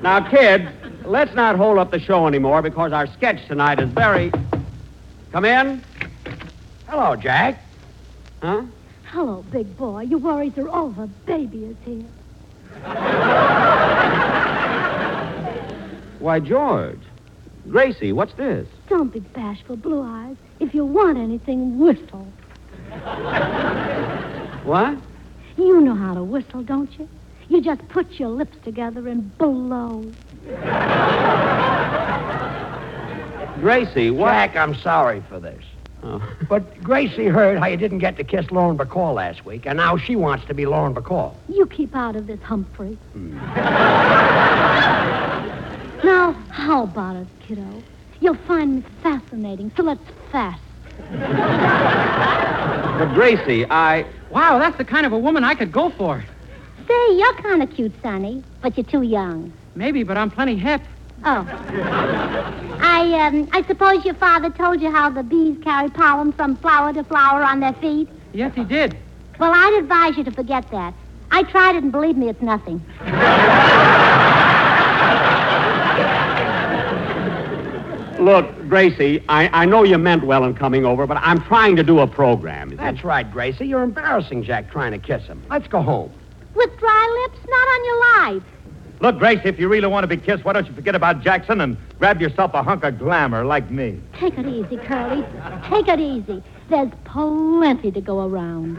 Now, 0.02 0.28
kids, 0.28 0.68
let's 1.06 1.36
not 1.36 1.58
hold 1.58 1.78
up 1.78 1.92
the 1.92 2.00
show 2.00 2.26
anymore 2.26 2.64
because 2.64 2.92
our 2.92 3.06
sketch 3.06 3.48
tonight 3.48 3.80
is 3.80 3.88
very. 3.92 4.32
Come 5.32 5.46
in. 5.46 5.84
Hello, 6.88 7.16
Jack. 7.16 7.62
Huh? 8.42 8.64
Hello, 9.04 9.46
big 9.52 9.78
boy. 9.78 10.02
Your 10.02 10.18
worries 10.18 10.58
are 10.58 10.70
over. 10.70 11.06
Baby 11.28 11.66
is 11.66 11.78
here. 11.86 12.04
Why, 16.18 16.40
George. 16.40 17.02
Gracie, 17.70 18.12
what's 18.12 18.34
this? 18.34 18.68
Don't 18.90 19.14
be 19.14 19.20
bashful, 19.20 19.76
Blue 19.76 20.02
Eyes. 20.02 20.36
If 20.60 20.74
you 20.74 20.84
want 20.84 21.20
anything, 21.20 21.78
whistle. 21.78 22.26
What? 24.64 24.98
You 25.58 25.80
know 25.82 25.94
how 25.94 26.16
to 26.16 26.24
whistle, 26.24 26.64
don't 26.64 26.92
you? 26.98 27.08
You 27.52 27.60
just 27.62 27.86
put 27.90 28.12
your 28.12 28.30
lips 28.30 28.56
together 28.64 29.10
and 29.10 29.38
blow. 29.38 30.10
Gracie, 33.60 34.10
what? 34.10 34.32
Jack, 34.32 34.56
I'm 34.56 34.74
sorry 34.74 35.22
for 35.28 35.38
this. 35.38 35.62
Oh. 36.02 36.26
But 36.48 36.82
Gracie 36.82 37.26
heard 37.26 37.60
how 37.60 37.66
you 37.66 37.76
didn't 37.76 38.00
get 38.00 38.16
to 38.18 38.24
kiss 38.24 38.50
Lauren 38.52 38.78
Bacall 38.78 39.14
last 39.16 39.46
week, 39.46 39.66
and 39.66 39.76
now 39.76 39.98
she 39.98 40.16
wants 40.16 40.46
to 40.46 40.54
be 40.54 40.66
Lauren 40.66 40.96
Bacall. 40.96 41.36
You 41.50 41.66
keep 41.66 41.94
out 41.94 42.16
of 42.16 42.28
this, 42.28 42.40
Humphrey. 42.42 42.94
Hmm. 43.12 43.36
now, 46.06 46.32
how 46.52 46.84
about 46.84 47.18
it, 47.18 47.28
kiddo? 47.46 47.84
You'll 48.22 48.36
find 48.48 48.78
me 48.78 48.84
fascinating, 49.04 49.74
so 49.76 49.84
let's 49.84 50.00
fast. 50.32 50.62
But 52.98 53.14
Gracie, 53.14 53.66
I. 53.70 54.06
Wow, 54.30 54.58
that's 54.58 54.78
the 54.78 54.86
kind 54.86 55.06
of 55.06 55.12
a 55.12 55.20
woman 55.20 55.44
I 55.44 55.54
could 55.54 55.74
go 55.74 55.90
for. 55.90 56.24
Say, 56.88 57.18
you're 57.18 57.34
kind 57.36 57.64
of 57.64 57.70
cute, 57.72 57.94
Sonny, 58.02 58.44
but 58.62 58.78
you're 58.78 58.86
too 58.86 59.04
young. 59.04 59.54
Maybe, 59.76 60.04
but 60.04 60.18
I'm 60.18 60.30
plenty 60.30 60.58
hip. 60.58 60.82
Oh. 61.24 61.46
I, 62.82 63.28
um, 63.28 63.48
I 63.52 63.64
suppose 63.68 64.04
your 64.04 64.16
father 64.16 64.50
told 64.50 64.82
you 64.82 64.92
how 64.92 65.10
the 65.10 65.24
bees 65.24 65.58
carry 65.64 65.90
pollen 65.90 66.32
from 66.34 66.56
flower 66.58 66.92
to 66.94 67.04
flower 67.04 67.44
on 67.44 67.60
their 67.60 67.74
feet? 67.74 68.10
Yes, 68.34 68.54
he 68.56 68.64
did. 68.64 68.98
Well, 69.40 69.52
I'd 69.54 69.80
advise 69.80 70.18
you 70.18 70.24
to 70.24 70.32
forget 70.32 70.70
that. 70.72 70.94
I 71.30 71.44
tried 71.44 71.76
it, 71.76 71.84
and 71.84 71.92
believe 71.92 72.18
me, 72.18 72.30
it's 72.30 72.42
nothing. 72.42 72.84
Look, 78.20 78.46
Gracie, 78.70 79.24
I, 79.30 79.50
I 79.64 79.66
know 79.66 79.84
you 79.84 79.98
meant 79.98 80.24
well 80.24 80.44
in 80.44 80.54
coming 80.54 80.86
over, 80.86 81.08
but 81.08 81.18
I'm 81.18 81.42
trying 81.42 81.76
to 81.78 81.84
do 81.84 82.00
a 82.00 82.08
program. 82.08 82.70
you 82.70 82.78
see. 82.78 82.84
That's 82.84 83.04
right, 83.04 83.30
Gracie. 83.32 83.66
You're 83.66 83.82
embarrassing 83.82 84.44
Jack 84.44 84.70
trying 84.72 84.92
to 84.92 85.00
kiss 85.00 85.24
him. 85.24 85.42
Let's 85.50 85.68
go 85.68 85.82
home. 85.82 86.12
With 86.64 86.78
dry 86.78 87.28
lips, 87.28 87.40
not 87.50 87.68
on 87.68 87.86
your 87.86 88.00
life. 88.40 88.44
Look, 89.00 89.18
Grace, 89.18 89.40
if 89.46 89.58
you 89.60 89.68
really 89.68 89.88
want 89.88 90.04
to 90.04 90.08
be 90.08 90.18
kissed, 90.18 90.46
why 90.46 90.54
don't 90.54 90.68
you 90.68 90.74
forget 90.74 90.94
about 90.94 91.22
Jackson 91.22 91.60
and 91.62 91.76
grab 91.98 92.22
yourself 92.22 92.52
a 92.54 92.62
hunk 92.62 92.84
of 92.84 93.00
glamour 93.00 93.44
like 93.44 93.72
me? 93.72 94.00
Take 94.20 94.38
it 94.38 94.46
easy, 94.46 94.78
Curly. 94.78 95.26
Take 95.68 95.88
it 95.88 96.00
easy. 96.00 96.44
There's 96.70 96.92
plenty 97.04 97.90
to 97.92 98.00
go 98.02 98.28
around. 98.28 98.76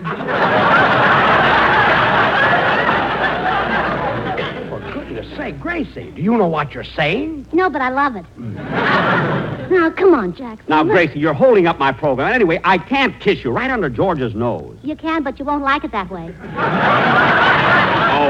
For 4.68 4.80
goodness 4.92 5.36
sake, 5.36 5.58
Gracie, 5.58 6.12
do 6.12 6.22
you 6.22 6.36
know 6.38 6.46
what 6.46 6.72
you're 6.74 6.84
saying? 6.84 7.46
No, 7.52 7.68
but 7.68 7.82
I 7.82 7.88
love 7.88 8.14
it. 8.14 8.24
now, 8.38 9.90
come 9.90 10.14
on, 10.14 10.34
Jackson. 10.36 10.64
Now, 10.68 10.82
Let's- 10.84 10.90
Gracie, 10.92 11.18
you're 11.18 11.34
holding 11.34 11.66
up 11.66 11.80
my 11.80 11.90
program. 11.90 12.32
Anyway, 12.32 12.60
I 12.62 12.78
can't 12.78 13.18
kiss 13.18 13.42
you 13.42 13.50
right 13.50 13.70
under 13.70 13.90
George's 13.90 14.36
nose. 14.36 14.78
You 14.84 14.94
can, 14.94 15.24
but 15.24 15.40
you 15.40 15.44
won't 15.44 15.64
like 15.64 15.82
it 15.82 15.90
that 15.90 16.08
way. 16.10 16.32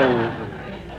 Oh. 0.03 0.49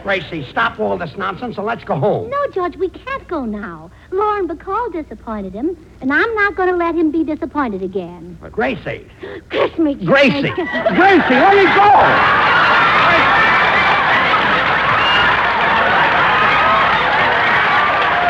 Gracie, 0.04 0.46
stop 0.50 0.80
all 0.82 0.98
this 0.98 1.16
nonsense 1.18 1.56
and 1.56 1.66
let's 1.66 1.86
go 1.86 1.96
home. 1.98 2.30
No, 2.30 2.48
George, 2.52 2.76
we 2.76 2.90
can't 2.90 3.26
go 3.30 3.46
now. 3.46 3.90
Lauren 4.12 4.50
Bacall 4.50 4.92
disappointed 4.92 5.54
him, 5.54 5.78
and 6.02 6.12
I'm 6.12 6.36
not 6.36 6.58
going 6.58 6.68
to 6.68 6.76
let 6.76 6.94
him 6.94 7.10
be 7.10 7.24
disappointed 7.24 7.82
again. 7.82 8.38
Gracie. 8.52 9.08
Kiss 9.50 9.78
me, 9.78 9.96
Jack. 9.96 10.06
Gracie. 10.06 10.50
Kiss 10.50 10.58
me. 10.58 10.96
Gracie, 10.96 11.36
let 11.40 11.56
me 11.56 11.64
go! 11.72 11.88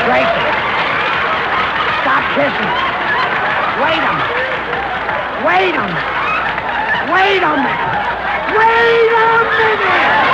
Gracie. 0.05 0.53
Stop 2.05 2.23
kissing. 2.37 2.71
Wait 3.81 3.97
a 3.97 4.13
minute. 4.13 4.43
Wait 5.41 5.73
a 5.73 5.85
minute. 5.89 6.13
Wait 7.09 7.41
a 7.41 7.57
minute. 7.57 7.93
Wait 8.53 9.11
a 9.11 9.33
minute. 9.57 10.32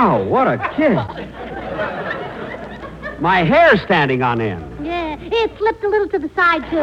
Wow, 0.00 0.22
what 0.24 0.46
a 0.48 0.56
kiss. 0.76 0.96
My 3.20 3.44
hair's 3.44 3.82
standing 3.82 4.22
on 4.22 4.40
end. 4.40 4.64
Yeah, 4.86 5.18
it 5.20 5.58
slipped 5.58 5.84
a 5.84 5.88
little 5.90 6.08
to 6.08 6.18
the 6.18 6.30
side, 6.34 6.62
too. 6.70 6.80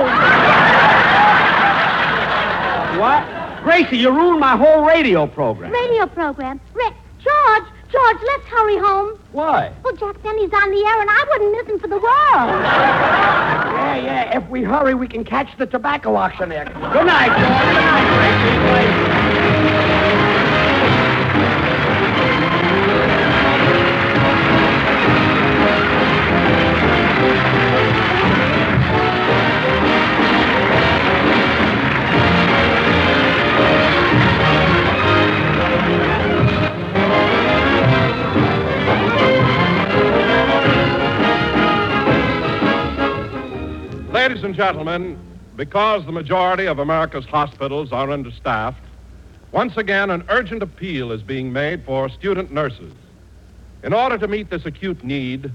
What? 3.01 3.25
Gracie, 3.63 3.97
you 3.97 4.11
ruined 4.11 4.39
my 4.39 4.55
whole 4.55 4.85
radio 4.85 5.25
program. 5.25 5.71
Radio 5.71 6.05
program. 6.05 6.61
Ra- 6.75 6.93
George, 7.17 7.63
George, 7.89 8.17
let's 8.23 8.45
hurry 8.49 8.77
home. 8.77 9.17
Why? 9.31 9.73
Well, 9.83 9.95
Jack 9.95 10.21
Benny's 10.21 10.53
on 10.53 10.69
the 10.69 10.85
air, 10.85 11.01
and 11.01 11.09
I 11.09 11.25
wouldn't 11.31 11.51
miss 11.53 11.65
him 11.73 11.79
for 11.79 11.87
the 11.87 11.97
world. 11.97 12.03
Yeah, 12.61 13.95
yeah. 13.95 14.37
If 14.37 14.47
we 14.49 14.61
hurry, 14.61 14.93
we 14.93 15.07
can 15.07 15.23
catch 15.23 15.57
the 15.57 15.65
tobacco 15.65 16.15
auctioneer. 16.15 16.65
Good 16.65 17.07
night, 17.07 17.29
George. 17.29 17.65
Good 17.65 17.81
night, 17.81 18.93
Gracie. 18.93 19.06
Ladies 44.27 44.43
and 44.43 44.55
gentlemen, 44.55 45.17
because 45.55 46.05
the 46.05 46.11
majority 46.11 46.65
of 46.65 46.79
America's 46.79 47.23
hospitals 47.23 47.93
are 47.93 48.11
understaffed, 48.11 48.83
once 49.53 49.77
again 49.77 50.09
an 50.09 50.25
urgent 50.27 50.61
appeal 50.61 51.13
is 51.13 51.23
being 51.23 51.53
made 51.53 51.85
for 51.85 52.09
student 52.09 52.51
nurses. 52.51 52.91
In 53.83 53.93
order 53.93 54.17
to 54.17 54.27
meet 54.27 54.49
this 54.49 54.65
acute 54.65 55.01
need, 55.01 55.49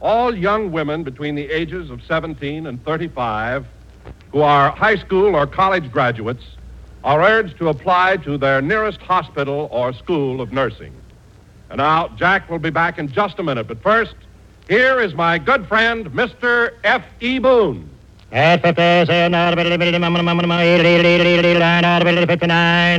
all 0.00 0.36
young 0.36 0.72
women 0.72 1.04
between 1.04 1.36
the 1.36 1.48
ages 1.48 1.90
of 1.90 2.02
17 2.02 2.66
and 2.66 2.84
35 2.84 3.64
who 4.32 4.40
are 4.40 4.72
high 4.72 4.96
school 4.96 5.36
or 5.36 5.46
college 5.46 5.88
graduates 5.92 6.42
are 7.04 7.22
urged 7.22 7.56
to 7.58 7.68
apply 7.68 8.16
to 8.16 8.36
their 8.36 8.60
nearest 8.60 9.00
hospital 9.00 9.68
or 9.70 9.92
school 9.92 10.40
of 10.40 10.52
nursing. 10.52 10.92
And 11.70 11.78
now, 11.78 12.08
Jack 12.16 12.50
will 12.50 12.58
be 12.58 12.70
back 12.70 12.98
in 12.98 13.12
just 13.12 13.38
a 13.38 13.44
minute, 13.44 13.68
but 13.68 13.80
first, 13.80 14.16
here 14.68 14.98
is 14.98 15.14
my 15.14 15.38
good 15.38 15.68
friend, 15.68 16.06
Mr. 16.06 16.72
F.E. 16.82 17.38
Boone. 17.38 17.88
At 18.30 18.60
57, 18.60 19.32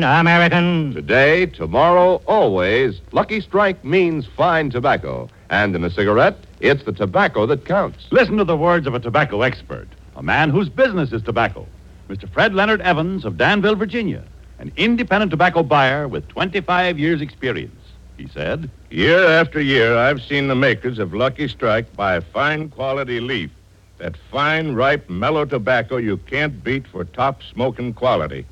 American. 0.04 0.92
Today, 0.92 1.46
tomorrow, 1.46 2.20
always, 2.26 3.00
Lucky 3.12 3.40
Strike 3.40 3.86
means 3.86 4.26
fine 4.26 4.72
tobacco. 4.72 5.30
And 5.52 5.76
in 5.76 5.84
a 5.84 5.92
cigarette, 5.92 6.36
it's 6.62 6.84
the 6.84 6.94
tobacco 6.94 7.46
that 7.46 7.66
counts. 7.66 8.08
Listen 8.10 8.38
to 8.38 8.44
the 8.44 8.58
words 8.58 8.88
of 8.88 8.96
a 8.96 9.00
tobacco 9.00 9.44
expert, 9.44 9.88
a 10.16 10.24
man 10.24 10.50
whose 10.50 10.68
business 10.68 11.12
is 11.12 11.22
tobacco, 11.22 11.68
Mr. 12.10 12.28
Fred 12.28 12.56
Leonard 12.56 12.82
Evans 12.82 13.24
of 13.24 13.38
Danville, 13.38 13.76
Virginia, 13.76 14.24
an 14.58 14.72
independent 14.78 15.30
tobacco 15.30 15.62
buyer 15.62 16.08
with 16.08 16.28
25 16.30 16.98
years' 16.98 17.22
experience. 17.22 17.76
He 18.18 18.28
said, 18.30 18.68
Year 18.90 19.24
after 19.28 19.62
year, 19.62 19.96
I've 19.96 20.24
seen 20.24 20.48
the 20.48 20.56
makers 20.56 20.98
of 20.98 21.14
Lucky 21.14 21.48
Strike 21.48 21.96
buy 21.96 22.20
fine 22.20 22.70
quality 22.70 23.20
leaf. 23.20 23.52
That 24.00 24.16
fine, 24.32 24.76
ripe, 24.76 25.10
mellow 25.10 25.44
tobacco 25.44 25.98
you 25.98 26.18
can't 26.18 26.64
beat 26.64 26.88
for 26.88 27.04
top 27.04 27.44
smoking 27.44 27.94
quality. 27.94 28.46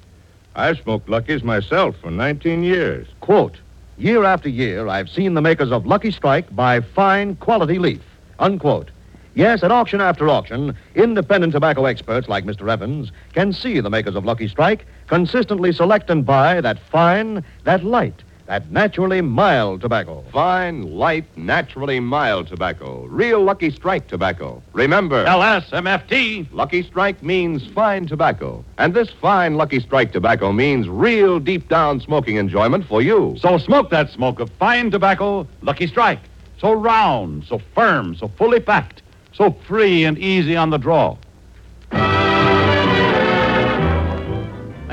I've 0.56 0.78
smoked 0.80 1.08
Lucky's 1.08 1.42
myself 1.42 1.96
for 2.02 2.12
19 2.12 2.64
years. 2.64 3.08
Quote, 3.22 3.58
year 3.98 4.26
after 4.26 4.50
year, 4.50 4.90
I've 4.90 5.08
seen 5.08 5.36
the 5.36 5.42
makers 5.42 5.72
of 5.72 5.86
Lucky 5.86 6.12
Strike 6.12 6.54
buy 6.54 6.82
fine 6.82 7.38
quality 7.38 7.80
leaf. 7.80 8.02
Unquote. 8.40 8.92
Yes, 9.36 9.64
at 9.64 9.72
auction 9.72 10.02
after 10.02 10.28
auction, 10.28 10.76
independent 10.96 11.54
tobacco 11.54 11.86
experts 11.86 12.28
like 12.28 12.44
Mr. 12.44 12.70
Evans 12.70 13.12
can 13.34 13.54
see 13.54 13.80
the 13.80 13.90
makers 13.90 14.16
of 14.16 14.26
Lucky 14.26 14.50
Strike 14.50 14.86
consistently 15.08 15.72
select 15.72 16.10
and 16.10 16.26
buy 16.26 16.60
that 16.60 16.80
fine, 16.80 17.46
that 17.64 17.86
light, 17.86 18.24
that 18.48 18.72
naturally 18.72 19.22
mild 19.22 19.82
tobacco. 19.82 20.24
Fine, 20.32 20.96
light, 20.96 21.26
naturally 21.38 22.00
mild 22.00 22.48
tobacco. 22.48 23.06
Real 23.06 23.44
Lucky 23.44 23.70
Strike 23.70 24.08
tobacco. 24.08 24.64
Remember, 24.74 25.26
LSMFT. 25.26 26.48
Lucky 26.54 26.82
Strike 26.84 27.22
means 27.22 27.68
fine 27.68 28.08
tobacco. 28.08 28.64
And 28.78 28.94
this 28.94 29.10
fine 29.10 29.56
Lucky 29.56 29.80
Strike 29.80 30.14
tobacco 30.14 30.52
means 30.54 30.88
real 30.88 31.40
deep 31.40 31.68
down 31.68 32.00
smoking 32.00 32.38
enjoyment 32.38 32.86
for 32.86 33.02
you. 33.02 33.36
So 33.40 33.58
smoke 33.58 33.90
that 33.90 34.10
smoke 34.10 34.40
of 34.40 34.50
fine 34.52 34.92
tobacco, 34.92 35.46
Lucky 35.62 35.88
Strike. 35.88 36.20
So 36.60 36.72
round, 36.72 37.44
so 37.46 37.62
firm, 37.76 38.16
so 38.16 38.30
fully 38.30 38.60
packed, 38.60 39.02
so 39.34 39.52
free 39.68 40.06
and 40.06 40.18
easy 40.18 40.56
on 40.56 40.70
the 40.70 40.78
draw. 40.78 41.18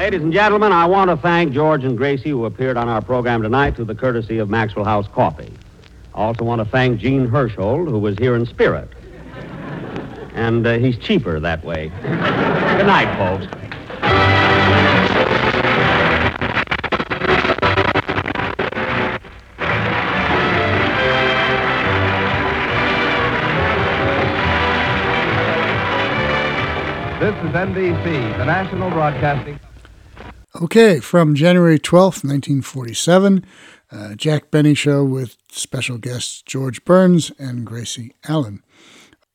Ladies 0.04 0.20
and 0.20 0.34
gentlemen, 0.34 0.70
I 0.70 0.84
want 0.84 1.08
to 1.08 1.16
thank 1.16 1.54
George 1.54 1.82
and 1.82 1.96
Gracie, 1.96 2.28
who 2.28 2.44
appeared 2.44 2.76
on 2.76 2.90
our 2.90 3.00
program 3.00 3.40
tonight 3.40 3.74
through 3.74 3.86
the 3.86 3.94
courtesy 3.94 4.36
of 4.36 4.50
Maxwell 4.50 4.84
House 4.84 5.08
Coffee. 5.08 5.50
I 6.14 6.18
also 6.24 6.44
want 6.44 6.58
to 6.58 6.66
thank 6.66 7.00
Jean 7.00 7.26
Hersholt 7.26 7.88
who 7.88 7.98
was 7.98 8.18
here 8.18 8.36
in 8.36 8.44
spirit. 8.44 8.90
And 10.34 10.66
uh, 10.66 10.76
he's 10.76 10.98
cheaper 10.98 11.40
that 11.40 11.64
way. 11.64 11.88
Good 12.02 12.86
night, 12.86 13.16
folks. 13.16 13.46
This 27.20 27.34
is 27.42 27.54
NBC, 27.54 28.36
the 28.36 28.44
national 28.44 28.90
broadcasting 28.90 29.58
Okay, 30.62 31.00
from 31.00 31.34
January 31.34 31.80
12th, 31.80 32.22
1947, 32.22 33.44
uh, 33.90 34.14
Jack 34.14 34.52
Benny 34.52 34.72
Show 34.74 35.02
with 35.02 35.36
special 35.50 35.98
guests 35.98 36.42
George 36.42 36.84
Burns 36.84 37.32
and 37.40 37.66
Gracie 37.66 38.14
Allen. 38.28 38.62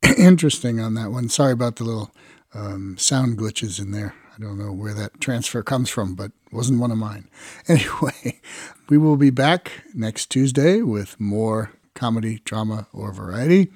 Interesting 0.17 0.79
on 0.79 0.93
that 0.93 1.11
one. 1.11 1.27
Sorry 1.27 1.51
about 1.51 1.75
the 1.75 1.83
little 1.83 2.11
um, 2.53 2.97
sound 2.97 3.37
glitches 3.37 3.81
in 3.81 3.91
there. 3.91 4.15
I 4.33 4.41
don't 4.41 4.57
know 4.57 4.71
where 4.71 4.93
that 4.93 5.19
transfer 5.19 5.61
comes 5.61 5.89
from, 5.89 6.15
but 6.15 6.31
wasn't 6.53 6.79
one 6.79 6.91
of 6.91 6.97
mine. 6.97 7.27
Anyway, 7.67 8.39
we 8.87 8.97
will 8.97 9.17
be 9.17 9.29
back 9.29 9.71
next 9.93 10.27
Tuesday 10.27 10.81
with 10.81 11.19
more 11.19 11.73
comedy, 11.95 12.41
drama, 12.45 12.87
or 12.93 13.11
variety. 13.11 13.73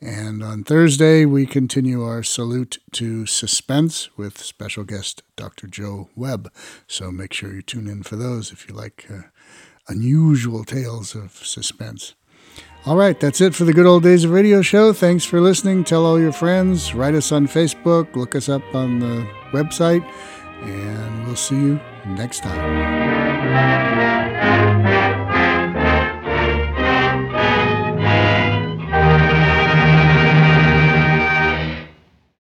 And 0.00 0.44
on 0.44 0.62
Thursday, 0.62 1.24
we 1.24 1.44
continue 1.44 2.04
our 2.04 2.22
salute 2.22 2.78
to 2.92 3.26
suspense 3.26 4.16
with 4.16 4.38
special 4.38 4.84
guest 4.84 5.22
Dr. 5.34 5.66
Joe 5.66 6.08
Webb. 6.14 6.52
So 6.86 7.10
make 7.10 7.32
sure 7.32 7.52
you 7.52 7.62
tune 7.62 7.88
in 7.88 8.04
for 8.04 8.14
those 8.14 8.52
if 8.52 8.68
you 8.68 8.74
like 8.74 9.06
uh, 9.10 9.22
unusual 9.88 10.64
tales 10.64 11.16
of 11.16 11.32
suspense. 11.32 12.14
All 12.86 12.96
right, 12.96 13.18
that's 13.18 13.40
it 13.40 13.54
for 13.54 13.64
the 13.64 13.72
Good 13.72 13.86
Old 13.86 14.04
Days 14.04 14.22
of 14.24 14.30
Radio 14.30 14.62
show. 14.62 14.92
Thanks 14.92 15.24
for 15.24 15.40
listening. 15.40 15.82
Tell 15.82 16.06
all 16.06 16.20
your 16.20 16.32
friends. 16.32 16.94
Write 16.94 17.14
us 17.14 17.32
on 17.32 17.48
Facebook. 17.48 18.14
Look 18.14 18.36
us 18.36 18.48
up 18.48 18.62
on 18.74 19.00
the 19.00 19.28
website. 19.50 20.08
And 20.62 21.26
we'll 21.26 21.36
see 21.36 21.56
you 21.56 21.80
next 22.06 22.44
time. 22.44 24.37